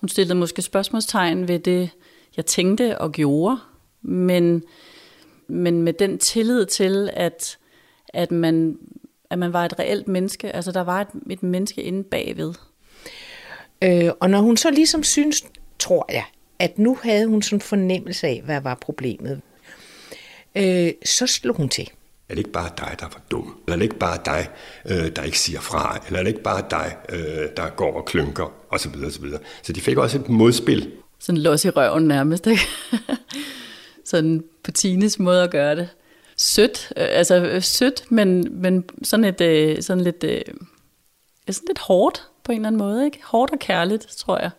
Hun 0.00 0.08
stillede 0.08 0.38
måske 0.38 0.62
spørgsmålstegn 0.62 1.48
ved 1.48 1.58
det, 1.58 1.90
jeg 2.36 2.46
tænkte 2.46 2.98
og 2.98 3.12
gjorde, 3.12 3.58
men 4.02 4.62
men 5.50 5.82
med 5.82 5.92
den 5.92 6.18
tillid 6.18 6.66
til, 6.66 7.10
at, 7.12 7.58
at, 8.08 8.30
man, 8.30 8.76
at 9.30 9.38
man 9.38 9.52
var 9.52 9.64
et 9.64 9.78
reelt 9.78 10.08
menneske. 10.08 10.52
Altså, 10.52 10.72
der 10.72 10.80
var 10.80 11.00
et, 11.00 11.08
et 11.30 11.42
menneske 11.42 11.82
inde 11.82 12.04
bagved. 12.04 12.54
Øh, 13.84 14.10
og 14.20 14.30
når 14.30 14.40
hun 14.40 14.56
så 14.56 14.70
ligesom 14.70 15.02
synes, 15.02 15.44
tror 15.78 16.06
jeg, 16.12 16.24
at 16.58 16.78
nu 16.78 16.98
havde 17.02 17.26
hun 17.26 17.42
sådan 17.42 17.56
en 17.56 17.60
fornemmelse 17.60 18.26
af, 18.26 18.42
hvad 18.44 18.60
var 18.60 18.74
problemet, 18.74 19.40
øh, 20.54 20.92
så 21.04 21.26
slog 21.26 21.56
hun 21.56 21.68
til. 21.68 21.90
Er 22.28 22.34
det 22.34 22.38
ikke 22.38 22.52
bare 22.52 22.70
dig, 22.78 22.96
der 23.00 23.06
var 23.06 23.22
dum? 23.30 23.60
Eller 23.66 23.74
er 23.74 23.76
det 23.76 23.82
ikke 23.82 23.98
bare 23.98 24.18
dig, 24.24 24.48
øh, 24.86 25.16
der 25.16 25.22
ikke 25.22 25.38
siger 25.38 25.60
fra? 25.60 26.02
Eller 26.06 26.18
er 26.18 26.22
det 26.22 26.30
ikke 26.30 26.42
bare 26.42 26.64
dig, 26.70 26.96
øh, 27.08 27.48
der 27.56 27.70
går 27.76 27.92
og 27.92 28.04
klynker? 28.04 28.52
Og 28.68 28.80
så 28.80 28.88
videre, 28.88 29.06
og 29.06 29.12
så 29.12 29.20
videre. 29.20 29.40
Så 29.62 29.72
de 29.72 29.80
fik 29.80 29.96
også 29.96 30.18
et 30.18 30.28
modspil. 30.28 30.92
Sådan 31.18 31.40
los 31.40 31.64
i 31.64 31.70
røven 31.70 32.08
nærmest, 32.08 32.46
ikke? 32.46 32.62
sådan 34.04 34.44
på 34.64 34.70
Tines 34.70 35.18
måde 35.18 35.42
at 35.42 35.50
gøre 35.50 35.76
det. 35.76 35.88
Sødt, 36.36 36.92
øh, 36.96 37.06
altså 37.10 37.36
øh, 37.54 37.62
sødt, 37.62 38.10
men, 38.10 38.60
men 38.62 38.84
sådan, 39.02 39.24
et, 39.24 39.40
øh, 39.40 39.82
sådan 39.82 40.04
lidt, 40.04 40.24
øh, 40.24 40.54
sådan 41.48 41.66
lidt 41.68 41.78
hårdt 41.78 42.28
på 42.44 42.52
en 42.52 42.58
eller 42.58 42.68
anden 42.68 42.78
måde. 42.78 43.04
Ikke? 43.04 43.18
Hårdt 43.24 43.52
og 43.52 43.58
kærligt, 43.58 44.06
tror 44.06 44.38
jeg. 44.38 44.50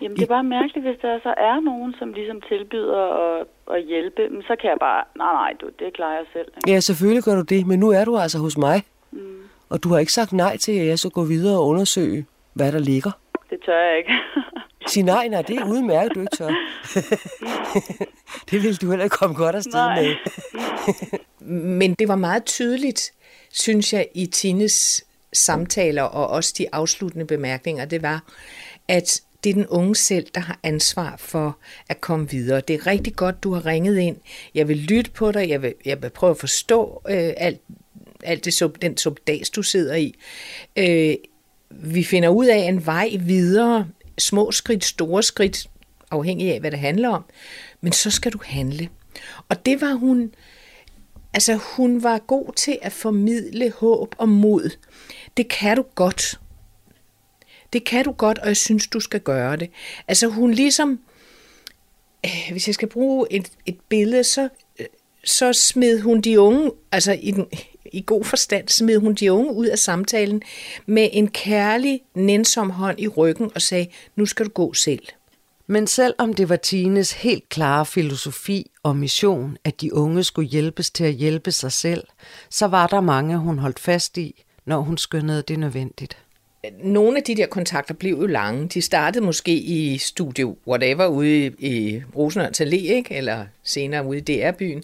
Jamen, 0.00 0.16
det 0.16 0.22
er 0.22 0.26
bare 0.26 0.44
mærkeligt, 0.44 0.86
hvis 0.86 0.98
der 1.02 1.18
så 1.22 1.34
er 1.36 1.60
nogen, 1.60 1.94
som 1.98 2.12
ligesom 2.12 2.40
tilbyder 2.40 3.02
at, 3.24 3.46
at 3.74 3.82
hjælpe, 3.82 4.28
men 4.28 4.42
så 4.42 4.56
kan 4.60 4.70
jeg 4.70 4.76
bare, 4.80 5.04
nej, 5.16 5.32
nej, 5.32 5.52
du, 5.60 5.66
det 5.78 5.92
klarer 5.94 6.16
jeg 6.16 6.26
selv. 6.32 6.48
Ikke? 6.56 6.70
Ja, 6.70 6.80
selvfølgelig 6.80 7.24
gør 7.24 7.34
du 7.34 7.42
det, 7.42 7.66
men 7.66 7.78
nu 7.78 7.88
er 7.90 8.04
du 8.04 8.16
altså 8.18 8.38
hos 8.38 8.58
mig. 8.58 8.82
Mm. 9.12 9.18
Og 9.68 9.84
du 9.84 9.88
har 9.88 9.98
ikke 9.98 10.12
sagt 10.12 10.32
nej 10.32 10.56
til, 10.56 10.72
at 10.72 10.86
jeg 10.86 10.98
skal 10.98 11.10
gå 11.10 11.24
videre 11.24 11.58
og 11.58 11.66
undersøge, 11.66 12.26
hvad 12.54 12.72
der 12.72 12.78
ligger. 12.78 13.10
Det 13.50 13.58
tør 13.66 13.80
jeg 13.88 13.98
ikke. 13.98 14.12
Sig 14.88 15.02
nej, 15.02 15.28
nej, 15.28 15.42
det 15.42 15.56
er 15.56 15.64
udmærket, 15.64 16.14
du 16.14 16.20
ikke 16.20 16.36
tør. 16.36 16.50
det 18.50 18.62
vil 18.62 18.76
du 18.76 18.90
heller 18.90 19.04
ikke 19.04 19.16
komme 19.16 19.36
godt 19.36 19.56
afsted 19.56 19.72
Nej. 19.72 20.02
med. 20.02 20.14
Men 21.78 21.94
det 21.94 22.08
var 22.08 22.16
meget 22.16 22.44
tydeligt, 22.44 23.12
synes 23.52 23.92
jeg, 23.92 24.08
i 24.14 24.26
Tines 24.26 25.04
samtaler 25.32 26.02
og 26.02 26.28
også 26.28 26.54
de 26.58 26.66
afsluttende 26.74 27.24
bemærkninger, 27.24 27.84
det 27.84 28.02
var, 28.02 28.24
at 28.88 29.20
det 29.44 29.50
er 29.50 29.54
den 29.54 29.66
unge 29.66 29.96
selv, 29.96 30.26
der 30.34 30.40
har 30.40 30.58
ansvar 30.62 31.16
for 31.18 31.58
at 31.88 32.00
komme 32.00 32.30
videre. 32.30 32.60
Det 32.60 32.74
er 32.74 32.86
rigtig 32.86 33.16
godt, 33.16 33.42
du 33.42 33.54
har 33.54 33.66
ringet 33.66 33.98
ind. 33.98 34.16
Jeg 34.54 34.68
vil 34.68 34.76
lytte 34.76 35.10
på 35.10 35.32
dig. 35.32 35.48
Jeg 35.48 35.62
vil, 35.62 35.74
jeg 35.84 36.02
vil 36.02 36.10
prøve 36.10 36.30
at 36.30 36.38
forstå 36.38 37.02
øh, 37.08 37.32
alt, 37.36 37.60
alt 38.24 38.44
det, 38.44 38.62
sub- 38.62 38.78
den 38.82 38.96
subdags, 38.96 39.50
du 39.50 39.62
sidder 39.62 39.94
i. 39.94 40.14
Øh, 40.76 41.14
vi 41.70 42.04
finder 42.04 42.28
ud 42.28 42.46
af 42.46 42.58
en 42.58 42.86
vej 42.86 43.10
videre. 43.20 43.86
Små 44.18 44.52
skridt, 44.52 44.84
store 44.84 45.22
skridt, 45.22 45.66
afhængig 46.10 46.52
af, 46.52 46.60
hvad 46.60 46.70
det 46.70 46.78
handler 46.78 47.08
om. 47.08 47.24
Men 47.80 47.92
så 47.92 48.10
skal 48.10 48.32
du 48.32 48.38
handle. 48.44 48.88
Og 49.48 49.66
det 49.66 49.80
var 49.80 49.92
hun... 49.92 50.34
Altså, 51.32 51.54
hun 51.54 52.02
var 52.02 52.18
god 52.18 52.52
til 52.52 52.78
at 52.82 52.92
formidle 52.92 53.70
håb 53.70 54.14
og 54.18 54.28
mod. 54.28 54.76
Det 55.36 55.48
kan 55.48 55.76
du 55.76 55.84
godt. 55.94 56.40
Det 57.72 57.84
kan 57.84 58.04
du 58.04 58.12
godt, 58.12 58.38
og 58.38 58.48
jeg 58.48 58.56
synes, 58.56 58.86
du 58.86 59.00
skal 59.00 59.20
gøre 59.20 59.56
det. 59.56 59.70
Altså, 60.08 60.26
hun 60.26 60.50
ligesom... 60.50 61.00
Øh, 62.26 62.48
hvis 62.50 62.66
jeg 62.66 62.74
skal 62.74 62.88
bruge 62.88 63.26
et, 63.30 63.50
et 63.66 63.78
billede, 63.88 64.24
så, 64.24 64.48
øh, 64.78 64.86
så 65.24 65.52
smed 65.52 66.00
hun 66.00 66.20
de 66.20 66.40
unge, 66.40 66.70
altså 66.92 67.12
i, 67.12 67.30
den, 67.30 67.46
i 67.96 68.04
god 68.06 68.24
forstand, 68.24 68.68
smed 68.68 68.98
hun 68.98 69.14
de 69.14 69.32
unge 69.32 69.52
ud 69.52 69.66
af 69.66 69.78
samtalen 69.78 70.42
med 70.86 71.08
en 71.12 71.28
kærlig, 71.28 72.00
nænsom 72.14 72.70
hånd 72.70 73.00
i 73.00 73.08
ryggen 73.08 73.50
og 73.54 73.62
sagde, 73.62 73.86
nu 74.16 74.26
skal 74.26 74.46
du 74.46 74.50
gå 74.50 74.72
selv. 74.72 75.02
Men 75.66 75.86
selvom 75.86 76.34
det 76.34 76.48
var 76.48 76.56
Tines 76.56 77.12
helt 77.12 77.48
klare 77.48 77.86
filosofi 77.86 78.70
og 78.82 78.96
mission, 78.96 79.56
at 79.64 79.80
de 79.80 79.94
unge 79.94 80.24
skulle 80.24 80.48
hjælpes 80.48 80.90
til 80.90 81.04
at 81.04 81.12
hjælpe 81.12 81.52
sig 81.52 81.72
selv, 81.72 82.04
så 82.50 82.66
var 82.66 82.86
der 82.86 83.00
mange, 83.00 83.38
hun 83.38 83.58
holdt 83.58 83.78
fast 83.78 84.18
i, 84.18 84.44
når 84.64 84.80
hun 84.80 84.98
skønnede 84.98 85.42
det 85.42 85.58
nødvendigt 85.58 86.18
nogle 86.82 87.16
af 87.16 87.22
de 87.22 87.34
der 87.34 87.46
kontakter 87.46 87.94
blev 87.94 88.18
jo 88.18 88.26
lange. 88.26 88.68
De 88.68 88.82
startede 88.82 89.24
måske 89.24 89.52
i 89.52 89.98
studio 89.98 90.56
whatever 90.66 91.06
ude 91.06 91.46
i, 91.46 91.52
i 91.58 92.02
Rosenørns 92.16 92.60
Allé, 92.60 92.74
ikke? 92.74 93.14
eller 93.14 93.46
senere 93.62 94.06
ude 94.06 94.18
i 94.18 94.20
DR-byen. 94.20 94.82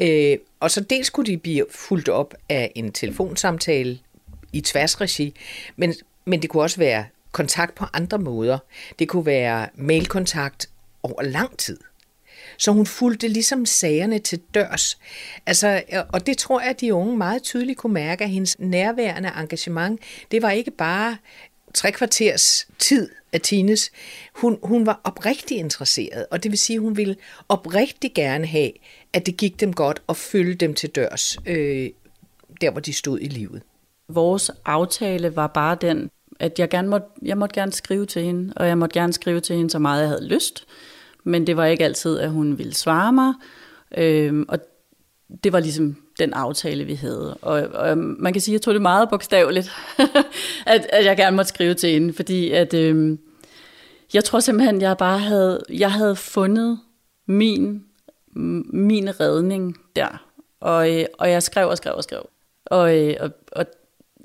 Øh, 0.00 0.38
og 0.60 0.70
så 0.70 0.80
dels 0.80 1.10
kunne 1.10 1.26
de 1.26 1.36
blive 1.36 1.66
fuldt 1.70 2.08
op 2.08 2.34
af 2.48 2.72
en 2.74 2.92
telefonsamtale 2.92 3.98
i 4.52 4.60
tværsregi, 4.60 5.34
men, 5.76 5.94
men 6.24 6.42
det 6.42 6.50
kunne 6.50 6.62
også 6.62 6.76
være 6.78 7.04
kontakt 7.32 7.74
på 7.74 7.84
andre 7.92 8.18
måder. 8.18 8.58
Det 8.98 9.08
kunne 9.08 9.26
være 9.26 9.68
mailkontakt 9.74 10.68
over 11.02 11.22
lang 11.22 11.58
tid. 11.58 11.78
Så 12.58 12.72
hun 12.72 12.86
fulgte 12.86 13.28
ligesom 13.28 13.66
sagerne 13.66 14.18
til 14.18 14.40
dørs. 14.54 14.98
Altså, 15.46 15.82
og 16.08 16.26
det 16.26 16.38
tror 16.38 16.60
jeg, 16.60 16.70
at 16.70 16.80
de 16.80 16.94
unge 16.94 17.16
meget 17.16 17.42
tydeligt 17.42 17.78
kunne 17.78 17.94
mærke, 17.94 18.24
at 18.24 18.30
hendes 18.30 18.58
nærværende 18.58 19.32
engagement, 19.36 20.00
det 20.30 20.42
var 20.42 20.50
ikke 20.50 20.70
bare 20.70 21.16
tre 21.74 21.92
kvarters 21.92 22.68
tid 22.78 23.08
af 23.32 23.40
Tines. 23.40 23.90
Hun, 24.34 24.58
hun 24.62 24.86
var 24.86 25.00
oprigtig 25.04 25.56
interesseret, 25.56 26.26
og 26.30 26.42
det 26.42 26.50
vil 26.50 26.58
sige, 26.58 26.76
at 26.76 26.82
hun 26.82 26.96
ville 26.96 27.16
oprigtig 27.48 28.14
gerne 28.14 28.46
have, 28.46 28.70
at 29.12 29.26
det 29.26 29.36
gik 29.36 29.60
dem 29.60 29.72
godt 29.72 30.02
og 30.06 30.16
følge 30.16 30.54
dem 30.54 30.74
til 30.74 30.90
dørs, 30.90 31.38
øh, 31.46 31.90
der 32.60 32.70
hvor 32.70 32.80
de 32.80 32.92
stod 32.92 33.20
i 33.20 33.28
livet. 33.28 33.62
Vores 34.08 34.50
aftale 34.64 35.36
var 35.36 35.46
bare 35.46 35.76
den, 35.80 36.10
at 36.40 36.58
jeg, 36.58 36.68
gerne 36.68 36.88
måtte, 36.88 37.06
jeg 37.22 37.38
måtte 37.38 37.54
gerne 37.54 37.72
skrive 37.72 38.06
til 38.06 38.22
hende, 38.22 38.52
og 38.56 38.68
jeg 38.68 38.78
måtte 38.78 39.00
gerne 39.00 39.12
skrive 39.12 39.40
til 39.40 39.56
hende 39.56 39.70
så 39.70 39.78
meget, 39.78 40.00
jeg 40.00 40.08
havde 40.08 40.28
lyst. 40.28 40.66
Men 41.24 41.46
det 41.46 41.56
var 41.56 41.64
ikke 41.64 41.84
altid, 41.84 42.18
at 42.18 42.30
hun 42.30 42.58
ville 42.58 42.74
svare 42.74 43.12
mig. 43.12 43.34
Øhm, 43.98 44.44
og 44.48 44.58
det 45.44 45.52
var 45.52 45.60
ligesom 45.60 45.96
den 46.18 46.32
aftale, 46.32 46.84
vi 46.84 46.94
havde. 46.94 47.34
Og, 47.42 47.62
og 47.62 47.98
man 47.98 48.32
kan 48.32 48.42
sige, 48.42 48.52
at 48.52 48.58
jeg 48.58 48.62
tog 48.62 48.74
det 48.74 48.82
meget 48.82 49.08
bogstaveligt, 49.10 49.72
at, 50.66 50.86
at 50.92 51.04
jeg 51.04 51.16
gerne 51.16 51.36
måtte 51.36 51.48
skrive 51.48 51.74
til 51.74 51.90
hende, 51.90 52.12
fordi 52.12 52.50
at, 52.50 52.74
øhm, 52.74 53.18
jeg 54.14 54.24
tror 54.24 54.40
simpelthen, 54.40 54.80
jeg 54.80 54.96
bare 54.96 55.18
havde, 55.18 55.62
jeg 55.70 55.92
havde 55.92 56.16
fundet 56.16 56.78
min, 57.26 57.84
min 58.72 59.20
redning 59.20 59.76
der. 59.96 60.26
Og, 60.60 60.98
øh, 60.98 61.04
og 61.18 61.30
jeg 61.30 61.42
skrev 61.42 61.68
og 61.68 61.76
skrev 61.76 61.94
og 61.94 62.02
skrev. 62.02 62.28
Og, 62.66 62.98
øh, 62.98 63.16
og, 63.20 63.30
og, 63.52 63.66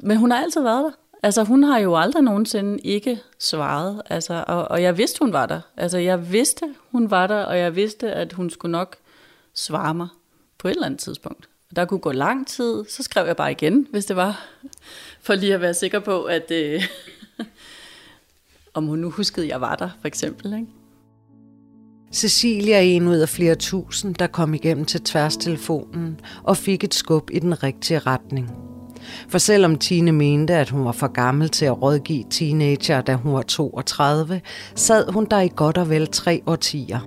men 0.04 0.18
hun 0.18 0.32
har 0.32 0.44
altid 0.44 0.62
været 0.62 0.84
der. 0.84 0.92
Altså, 1.24 1.44
hun 1.44 1.64
har 1.64 1.78
jo 1.78 1.96
aldrig 1.96 2.24
nogensinde 2.24 2.80
ikke 2.80 3.20
svaret. 3.40 4.02
Altså, 4.10 4.44
og, 4.48 4.68
og 4.72 4.82
jeg 4.82 4.98
vidste, 4.98 5.20
hun 5.20 5.34
var 5.34 5.46
der. 5.46 5.62
Altså, 5.78 5.98
jeg 5.98 6.32
vidste, 6.32 6.66
hun 6.92 7.12
var 7.12 7.28
der, 7.28 7.44
og 7.44 7.58
jeg 7.58 7.76
vidste, 7.76 8.12
at 8.12 8.34
hun 8.34 8.50
skulle 8.50 8.72
nok 8.72 8.96
svare 9.54 9.94
mig 9.94 10.08
på 10.58 10.68
et 10.68 10.72
eller 10.72 10.86
andet 10.86 11.00
tidspunkt. 11.00 11.50
Der 11.76 11.86
kunne 11.86 12.00
gå 12.00 12.12
lang 12.12 12.48
tid, 12.48 12.86
så 12.90 13.04
skrev 13.04 13.26
jeg 13.26 13.36
bare 13.36 13.52
igen, 13.52 13.88
hvis 13.92 14.06
det 14.06 14.16
var. 14.16 14.46
For 15.22 15.36
lige 15.36 15.54
at 15.54 15.62
være 15.62 15.74
sikker 15.74 16.00
på, 16.00 16.24
at 16.24 16.52
øh, 16.52 16.84
om 18.74 18.88
hun 18.88 19.00
nu 19.00 19.10
huskede, 19.10 19.46
at 19.46 19.50
jeg 19.50 19.62
var 19.62 19.76
der, 19.76 19.90
for 20.02 20.08
eksempel. 20.08 20.54
Ikke? 20.54 20.68
Cecilia 22.14 22.76
er 22.76 22.82
en 22.82 23.08
ud 23.08 23.18
af 23.18 23.30
flere 23.30 23.56
tusind, 23.56 24.16
der 24.16 24.28
kom 24.28 24.54
igennem 24.54 24.86
til 24.86 25.02
tværstelefonen 25.02 26.20
og 26.44 26.58
fik 26.58 26.84
et 26.84 26.94
skub 26.94 27.30
i 27.34 27.40
den 27.40 27.64
rigtige 27.64 28.00
retning. 28.00 28.77
For 29.30 29.38
selvom 29.38 29.76
Tine 29.76 30.12
mente, 30.12 30.54
at 30.54 30.70
hun 30.70 30.86
var 30.86 30.92
for 30.92 31.08
gammel 31.08 31.50
til 31.50 31.66
at 31.66 31.82
rådgive 31.82 32.24
teenager, 32.30 33.02
da 33.02 33.14
hun 33.14 33.34
var 33.34 33.42
32, 33.42 34.42
sad 34.76 35.12
hun 35.12 35.26
der 35.26 35.40
i 35.40 35.52
godt 35.56 35.78
og 35.78 35.90
vel 35.90 36.08
tre 36.08 36.42
årtier. 36.46 37.00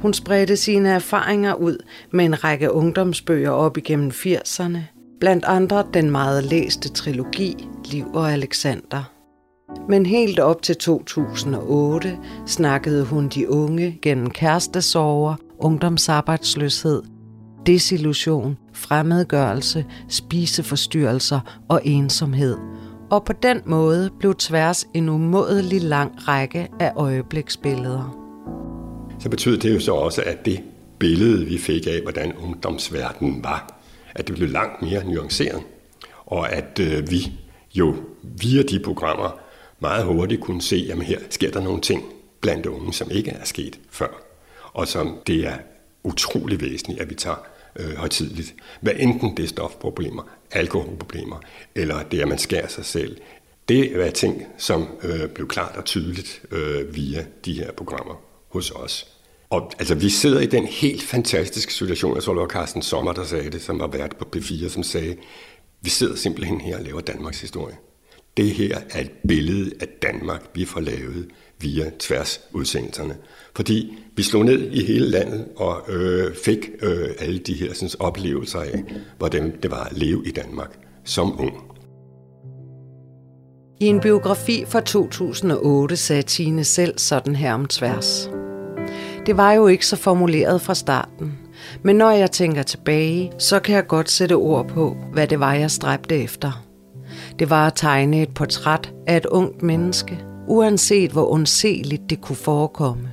Hun 0.00 0.14
spredte 0.14 0.56
sine 0.56 0.88
erfaringer 0.88 1.54
ud 1.54 1.76
med 2.10 2.24
en 2.24 2.44
række 2.44 2.72
ungdomsbøger 2.72 3.50
op 3.50 3.76
igennem 3.76 4.10
80'erne, 4.10 4.78
blandt 5.20 5.44
andre 5.44 5.84
den 5.94 6.10
meget 6.10 6.44
læste 6.44 6.88
trilogi 6.88 7.68
Liv 7.90 8.06
og 8.14 8.32
Alexander. 8.32 9.12
Men 9.88 10.06
helt 10.06 10.38
op 10.38 10.62
til 10.62 10.76
2008 10.76 12.18
snakkede 12.46 13.04
hun 13.04 13.28
de 13.28 13.50
unge 13.50 13.98
gennem 14.02 14.30
kærestesorger, 14.30 15.34
ungdomsarbejdsløshed, 15.58 17.02
desillusion, 17.66 18.58
fremmedgørelse, 18.72 19.84
spiseforstyrrelser 20.08 21.64
og 21.68 21.80
ensomhed. 21.84 22.56
Og 23.10 23.24
på 23.24 23.32
den 23.42 23.62
måde 23.66 24.10
blev 24.18 24.34
tværs 24.34 24.86
en 24.94 25.08
umådelig 25.08 25.82
lang 25.82 26.28
række 26.28 26.68
af 26.80 26.92
øjebliksbilleder. 26.96 28.22
Så 29.18 29.28
betød 29.28 29.58
det 29.58 29.74
jo 29.74 29.80
så 29.80 29.92
også, 29.92 30.22
at 30.26 30.46
det 30.46 30.60
billede, 30.98 31.46
vi 31.46 31.58
fik 31.58 31.86
af, 31.86 32.00
hvordan 32.02 32.32
ungdomsverdenen 32.36 33.44
var, 33.44 33.80
at 34.14 34.28
det 34.28 34.36
blev 34.36 34.48
langt 34.48 34.82
mere 34.82 35.04
nuanceret. 35.04 35.62
Og 36.26 36.52
at 36.52 36.78
øh, 36.78 37.10
vi 37.10 37.32
jo 37.74 37.94
via 38.22 38.62
de 38.62 38.80
programmer 38.84 39.38
meget 39.80 40.04
hurtigt 40.04 40.40
kunne 40.40 40.62
se, 40.62 40.88
at 40.92 41.02
her 41.02 41.18
sker 41.30 41.50
der 41.50 41.60
nogle 41.62 41.80
ting 41.80 42.04
blandt 42.40 42.66
unge, 42.66 42.92
som 42.92 43.10
ikke 43.10 43.30
er 43.30 43.44
sket 43.44 43.78
før. 43.90 44.22
Og 44.72 44.88
som 44.88 45.18
det 45.26 45.46
er 45.46 45.56
utrolig 46.04 46.60
væsentligt, 46.60 47.00
at 47.00 47.10
vi 47.10 47.14
tager 47.14 47.46
øh, 47.78 47.96
højtidligt. 47.96 48.54
Hvad 48.80 48.92
enten 48.98 49.36
det 49.36 49.42
er 49.42 49.48
stofproblemer, 49.48 50.22
alkoholproblemer, 50.50 51.40
eller 51.74 52.02
det, 52.02 52.20
at 52.20 52.28
man 52.28 52.38
skærer 52.38 52.68
sig 52.68 52.84
selv. 52.84 53.16
Det 53.68 54.06
er 54.06 54.10
ting, 54.10 54.42
som 54.58 54.88
øh, 55.02 55.28
blev 55.28 55.48
klart 55.48 55.76
og 55.76 55.84
tydeligt 55.84 56.42
øh, 56.50 56.94
via 56.94 57.24
de 57.44 57.52
her 57.52 57.72
programmer 57.72 58.14
hos 58.48 58.70
os. 58.70 59.06
Og 59.50 59.72
altså, 59.78 59.94
vi 59.94 60.10
sidder 60.10 60.40
i 60.40 60.46
den 60.46 60.66
helt 60.66 61.02
fantastiske 61.02 61.72
situation, 61.72 62.14
jeg 62.14 62.22
tror, 62.22 62.32
det 62.32 62.40
var 62.40 62.48
Carsten 62.48 62.82
Sommer, 62.82 63.12
der 63.12 63.24
sagde 63.24 63.50
det, 63.50 63.62
som 63.62 63.78
var 63.78 63.86
vært 63.86 64.16
på 64.16 64.28
P4, 64.36 64.68
som 64.68 64.82
sagde, 64.82 65.16
vi 65.80 65.90
sidder 65.90 66.16
simpelthen 66.16 66.60
her 66.60 66.78
og 66.78 66.84
laver 66.84 67.00
Danmarks 67.00 67.40
historie. 67.40 67.76
Det 68.36 68.50
her 68.50 68.80
er 68.90 69.00
et 69.00 69.10
billede 69.28 69.72
af 69.80 69.88
Danmark, 70.02 70.42
vi 70.54 70.64
får 70.64 70.80
lavet 70.80 71.28
via 71.60 71.90
tværsudsendelserne. 71.98 73.16
Fordi 73.56 73.98
vi 74.16 74.22
slog 74.22 74.44
ned 74.44 74.70
i 74.72 74.84
hele 74.84 75.08
landet 75.08 75.46
og 75.56 75.82
øh, 75.88 76.34
fik 76.34 76.70
øh, 76.82 77.08
alle 77.18 77.38
de 77.38 77.54
her 77.54 77.74
sådan, 77.74 77.90
oplevelser 77.98 78.60
af, 78.60 78.84
hvordan 79.18 79.56
det 79.62 79.70
var 79.70 79.84
at 79.84 79.98
leve 79.98 80.22
i 80.26 80.30
Danmark 80.30 80.78
som 81.04 81.40
ung. 81.40 81.54
I 83.80 83.86
en 83.86 84.00
biografi 84.00 84.64
fra 84.68 84.80
2008 84.80 85.96
sagde 85.96 86.22
Tine 86.22 86.64
selv 86.64 86.98
sådan 86.98 87.36
her 87.36 87.54
om 87.54 87.66
tværs. 87.66 88.30
Det 89.26 89.36
var 89.36 89.52
jo 89.52 89.66
ikke 89.66 89.86
så 89.86 89.96
formuleret 89.96 90.60
fra 90.60 90.74
starten. 90.74 91.38
Men 91.82 91.96
når 91.96 92.10
jeg 92.10 92.30
tænker 92.30 92.62
tilbage, 92.62 93.32
så 93.38 93.60
kan 93.60 93.74
jeg 93.74 93.86
godt 93.86 94.10
sætte 94.10 94.32
ord 94.32 94.68
på, 94.68 94.96
hvad 95.12 95.26
det 95.26 95.40
var, 95.40 95.54
jeg 95.54 95.70
stræbte 95.70 96.16
efter. 96.22 96.64
Det 97.38 97.50
var 97.50 97.66
at 97.66 97.72
tegne 97.76 98.22
et 98.22 98.34
portræt 98.34 98.92
af 99.06 99.16
et 99.16 99.26
ungt 99.26 99.62
menneske, 99.62 100.24
uanset 100.48 101.10
hvor 101.10 101.32
ondseligt 101.32 102.10
det 102.10 102.20
kunne 102.20 102.36
forekomme. 102.36 103.08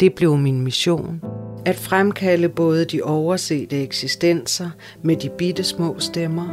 Det 0.00 0.14
blev 0.14 0.36
min 0.36 0.60
mission. 0.60 1.20
At 1.64 1.76
fremkalde 1.76 2.48
både 2.48 2.84
de 2.84 3.02
oversete 3.02 3.82
eksistenser 3.82 4.70
med 5.02 5.16
de 5.16 5.28
bitte 5.38 5.64
små 5.64 5.98
stemmer, 5.98 6.48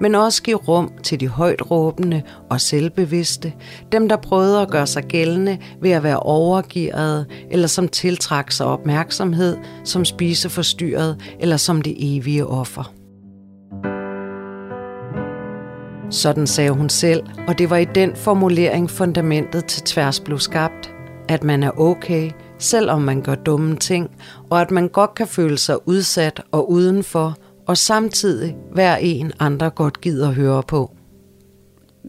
men 0.00 0.14
også 0.14 0.42
give 0.42 0.56
rum 0.56 0.92
til 1.02 1.20
de 1.20 1.28
højt 1.28 1.70
råbende 1.70 2.22
og 2.50 2.60
selvbevidste, 2.60 3.52
dem 3.92 4.08
der 4.08 4.16
prøvede 4.16 4.60
at 4.60 4.70
gøre 4.70 4.86
sig 4.86 5.04
gældende 5.04 5.58
ved 5.82 5.90
at 5.90 6.02
være 6.02 6.20
overgivet, 6.20 7.26
eller 7.50 7.66
som 7.66 7.88
tiltrak 7.88 8.52
sig 8.52 8.66
opmærksomhed, 8.66 9.56
som 9.84 10.04
spiseforstyrret 10.04 11.20
eller 11.40 11.56
som 11.56 11.82
det 11.82 12.16
evige 12.16 12.46
offer. 12.46 12.97
Sådan 16.10 16.46
sagde 16.46 16.70
hun 16.70 16.88
selv, 16.88 17.22
og 17.48 17.58
det 17.58 17.70
var 17.70 17.76
i 17.76 17.84
den 17.84 18.16
formulering 18.16 18.90
fundamentet 18.90 19.64
til 19.64 19.82
tværs 19.82 20.20
blev 20.20 20.38
skabt, 20.38 20.94
at 21.28 21.44
man 21.44 21.62
er 21.62 21.80
okay, 21.80 22.30
selvom 22.58 23.02
man 23.02 23.22
gør 23.22 23.34
dumme 23.34 23.76
ting, 23.76 24.10
og 24.50 24.60
at 24.60 24.70
man 24.70 24.88
godt 24.88 25.14
kan 25.14 25.26
føle 25.26 25.58
sig 25.58 25.88
udsat 25.88 26.42
og 26.52 26.70
udenfor, 26.70 27.36
og 27.66 27.76
samtidig 27.76 28.56
være 28.74 29.02
en 29.02 29.32
andre 29.38 29.70
godt 29.70 30.00
gider 30.00 30.32
høre 30.32 30.62
på. 30.62 30.90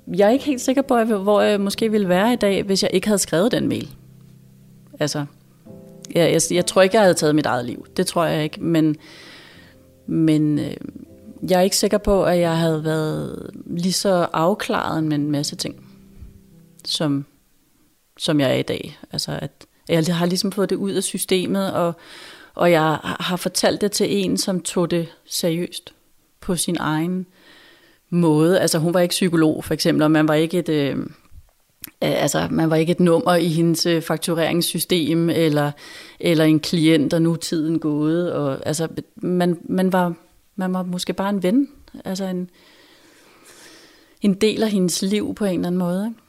Jeg 0.07 0.27
er 0.27 0.31
ikke 0.31 0.45
helt 0.45 0.61
sikker 0.61 0.81
på, 0.81 1.03
hvor 1.03 1.41
jeg 1.41 1.61
måske 1.61 1.91
ville 1.91 2.09
være 2.09 2.33
i 2.33 2.35
dag, 2.35 2.63
hvis 2.63 2.83
jeg 2.83 2.91
ikke 2.93 3.07
havde 3.07 3.19
skrevet 3.19 3.51
den 3.51 3.67
mail. 3.67 3.89
Altså, 4.99 5.25
jeg, 6.15 6.31
jeg, 6.31 6.41
jeg 6.51 6.65
tror 6.65 6.81
ikke, 6.81 6.95
jeg 6.95 7.03
havde 7.03 7.13
taget 7.13 7.35
mit 7.35 7.45
eget 7.45 7.65
liv. 7.65 7.85
Det 7.97 8.07
tror 8.07 8.25
jeg 8.25 8.43
ikke, 8.43 8.63
men, 8.63 8.95
men 10.07 10.59
øh, 10.59 10.71
jeg 11.49 11.57
er 11.59 11.61
ikke 11.61 11.77
sikker 11.77 11.97
på, 11.97 12.23
at 12.23 12.39
jeg 12.39 12.57
havde 12.57 12.83
været 12.83 13.49
lige 13.65 13.93
så 13.93 14.27
afklaret 14.33 15.03
med 15.03 15.15
en 15.15 15.31
masse 15.31 15.55
ting, 15.55 15.85
som, 16.85 17.25
som 18.17 18.39
jeg 18.39 18.49
er 18.49 18.55
i 18.55 18.61
dag. 18.61 18.99
Altså, 19.11 19.39
at 19.41 19.67
jeg 19.89 20.15
har 20.15 20.25
ligesom 20.25 20.51
fået 20.51 20.69
det 20.69 20.75
ud 20.75 20.91
af 20.91 21.03
systemet, 21.03 21.73
og, 21.73 21.93
og 22.55 22.71
jeg 22.71 22.97
har 23.03 23.35
fortalt 23.35 23.81
det 23.81 23.91
til 23.91 24.17
en, 24.25 24.37
som 24.37 24.61
tog 24.61 24.91
det 24.91 25.07
seriøst 25.25 25.93
på 26.41 26.55
sin 26.55 26.77
egen 26.79 27.25
måde. 28.09 28.59
Altså 28.59 28.79
hun 28.79 28.93
var 28.93 28.99
ikke 28.99 29.13
psykolog 29.13 29.63
for 29.63 29.73
eksempel, 29.73 30.03
og 30.03 30.11
man 30.11 30.27
var 30.27 30.33
ikke 30.33 30.59
et... 30.59 30.69
Øh, 30.69 30.97
altså, 32.01 32.47
man 32.51 32.69
var 32.69 32.75
ikke 32.75 32.91
et 32.91 32.99
nummer 32.99 33.35
i 33.35 33.47
hendes 33.47 33.85
øh, 33.85 34.01
faktureringssystem, 34.01 35.29
eller, 35.29 35.71
eller 36.19 36.45
en 36.45 36.59
klient, 36.59 37.11
der 37.11 37.19
nu 37.19 37.35
tiden 37.35 37.79
gået. 37.79 38.33
Og, 38.33 38.67
altså, 38.67 38.87
man, 39.15 39.57
man, 39.63 39.93
var, 39.93 40.13
man 40.59 40.73
var 40.73 40.83
måske 40.83 41.13
bare 41.13 41.29
en 41.29 41.43
ven, 41.43 41.67
altså 42.05 42.25
en, 42.25 42.49
en 44.21 44.33
del 44.33 44.63
af 44.63 44.69
hendes 44.69 45.01
liv 45.01 45.35
på 45.35 45.45
en 45.45 45.53
eller 45.53 45.67
anden 45.67 45.79
måde. 45.79 46.05
Ikke? 46.07 46.19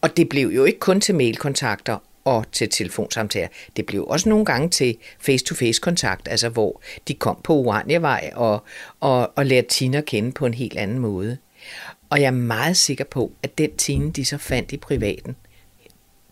Og 0.00 0.16
det 0.16 0.28
blev 0.28 0.48
jo 0.48 0.64
ikke 0.64 0.78
kun 0.78 1.00
til 1.00 1.14
mailkontakter 1.14 1.98
og 2.24 2.44
til 2.52 2.68
telefonsamtaler. 2.68 3.48
Det 3.76 3.86
blev 3.86 4.04
også 4.04 4.28
nogle 4.28 4.44
gange 4.44 4.68
til 4.68 4.96
face-to-face 5.20 5.80
kontakt, 5.80 6.28
altså 6.28 6.48
hvor 6.48 6.82
de 7.08 7.14
kom 7.14 7.40
på 7.44 7.54
Uraniavej 7.54 8.30
og, 8.34 8.64
og, 9.00 9.32
og 9.36 9.46
lærte 9.46 9.68
Tina 9.68 9.98
at 9.98 10.04
kende 10.04 10.32
på 10.32 10.46
en 10.46 10.54
helt 10.54 10.76
anden 10.76 10.98
måde. 10.98 11.38
Og 12.10 12.20
jeg 12.20 12.26
er 12.26 12.30
meget 12.30 12.76
sikker 12.76 13.04
på, 13.04 13.32
at 13.42 13.58
den 13.58 13.76
Tine, 13.76 14.12
de 14.12 14.24
så 14.24 14.38
fandt 14.38 14.72
i 14.72 14.76
privaten, 14.76 15.36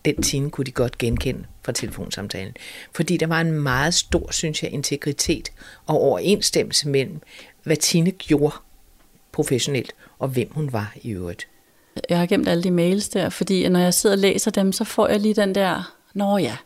den 0.05 0.21
Tine 0.21 0.49
kunne 0.49 0.65
de 0.65 0.71
godt 0.71 0.97
genkende 0.97 1.45
fra 1.63 1.71
telefonsamtalen. 1.71 2.53
Fordi 2.95 3.17
der 3.17 3.27
var 3.27 3.41
en 3.41 3.51
meget 3.51 3.93
stor, 3.93 4.31
synes 4.31 4.63
jeg, 4.63 4.71
integritet 4.71 5.51
og 5.85 6.01
overensstemmelse 6.01 6.89
mellem, 6.89 7.21
hvad 7.63 7.77
Tine 7.77 8.11
gjorde 8.11 8.55
professionelt, 9.31 9.95
og 10.19 10.27
hvem 10.27 10.47
hun 10.51 10.73
var 10.73 10.93
i 11.01 11.11
øvrigt. 11.11 11.47
Jeg 12.09 12.19
har 12.19 12.25
gemt 12.25 12.47
alle 12.47 12.63
de 12.63 12.71
mails 12.71 13.09
der, 13.09 13.29
fordi 13.29 13.69
når 13.69 13.79
jeg 13.79 13.93
sidder 13.93 14.15
og 14.15 14.19
læser 14.19 14.51
dem, 14.51 14.71
så 14.71 14.83
får 14.83 15.07
jeg 15.07 15.19
lige 15.19 15.33
den 15.33 15.55
der, 15.55 15.95
nå 16.13 16.37
ja, 16.37 16.57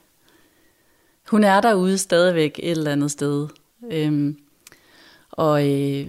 hun 1.30 1.44
er 1.44 1.62
derude 1.62 1.98
stadigvæk 1.98 2.60
et 2.64 2.72
eller 2.72 2.92
andet 2.92 3.12
sted. 3.12 3.48
Øhm, 3.92 4.38
og 5.32 5.68
øh, 5.70 6.08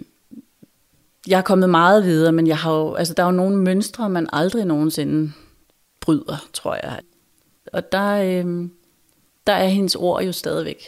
jeg 1.29 1.39
er 1.39 1.43
kommet 1.43 1.71
meget 1.71 2.05
videre, 2.05 2.33
men 2.33 2.47
jeg 2.47 2.59
har 2.59 2.73
jo, 2.73 2.95
altså, 2.95 3.15
der 3.15 3.23
er 3.23 3.27
jo 3.27 3.33
nogle 3.33 3.57
mønstre, 3.57 4.11
man 4.11 4.29
aldrig 4.33 4.65
nogensinde 4.65 5.33
bryder, 6.01 6.47
tror 6.53 6.75
jeg. 6.75 7.01
Og 7.73 7.93
der, 7.93 8.13
øh, 8.13 8.69
der 9.47 9.53
er 9.53 9.69
hendes 9.69 9.95
ord 9.95 10.25
jo 10.25 10.33
stadigvæk. 10.33 10.83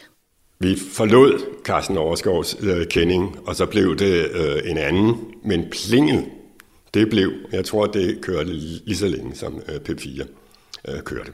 Vi 0.61 0.77
forlod 0.93 1.41
Carsten 1.65 1.99
Overskovs 1.99 2.57
øh, 2.61 2.87
kending, 2.87 3.39
og 3.47 3.57
så 3.57 3.67
blev 3.67 3.97
det 3.97 4.31
øh, 4.31 4.71
en 4.71 4.79
anden, 4.79 5.35
men 5.45 5.65
plinget 5.71 6.25
det 6.95 7.11
blev, 7.11 7.33
jeg 7.53 7.65
tror, 7.65 7.87
det 7.87 8.21
kørte 8.23 8.53
lige 8.53 8.97
så 8.97 9.09
længe 9.09 9.35
som 9.35 9.61
øh, 9.69 9.75
P4 9.89 10.27
øh, 10.89 11.03
kørte. 11.03 11.33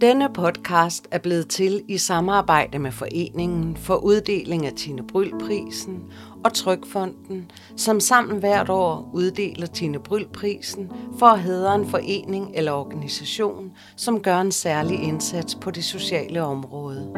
Denne 0.00 0.28
podcast 0.34 1.08
er 1.10 1.18
blevet 1.18 1.48
til 1.48 1.82
i 1.88 1.98
samarbejde 1.98 2.78
med 2.78 2.92
Foreningen 2.92 3.76
for 3.76 3.96
uddeling 3.96 4.66
af 4.66 4.72
Tine 4.72 5.06
Bryl-prisen 5.06 6.02
og 6.44 6.52
Trykfonden, 6.54 7.50
som 7.76 8.00
sammen 8.00 8.38
hvert 8.38 8.68
år 8.68 9.10
uddeler 9.12 9.66
Tine 9.66 9.98
Bryl-prisen 9.98 10.92
for 11.18 11.26
at 11.26 11.40
hedre 11.40 11.74
en 11.74 11.86
forening 11.86 12.50
eller 12.54 12.72
organisation, 12.72 13.72
som 13.96 14.20
gør 14.20 14.40
en 14.40 14.52
særlig 14.52 15.02
indsats 15.02 15.54
på 15.54 15.70
det 15.70 15.84
sociale 15.84 16.42
område. 16.42 17.12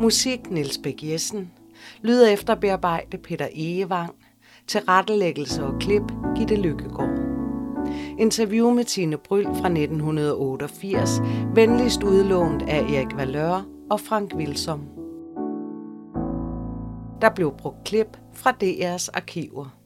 Musik 0.00 0.50
Niels 0.50 0.78
Bæk 0.78 1.02
Jessen. 1.02 1.50
Lyd 2.02 2.24
efter 2.32 2.54
bearbejde 2.54 3.18
Peter 3.18 3.48
Egevang. 3.54 4.14
Tilrettelæggelse 4.66 5.64
og 5.64 5.78
klip 5.80 6.02
Gitte 6.36 6.56
Lykkegaard. 6.56 7.18
Interview 8.18 8.70
med 8.70 8.84
Tine 8.84 9.16
Bryl 9.16 9.44
fra 9.44 9.68
1988, 9.68 11.20
venligst 11.54 12.02
udlånt 12.02 12.62
af 12.62 12.80
Erik 12.80 13.16
Valør 13.16 13.62
og 13.90 14.00
Frank 14.00 14.34
Wilsom. 14.34 14.97
Der 17.20 17.30
blev 17.30 17.52
brugt 17.52 17.84
klip 17.84 18.18
fra 18.32 18.50
DR's 18.50 19.08
arkiver. 19.14 19.77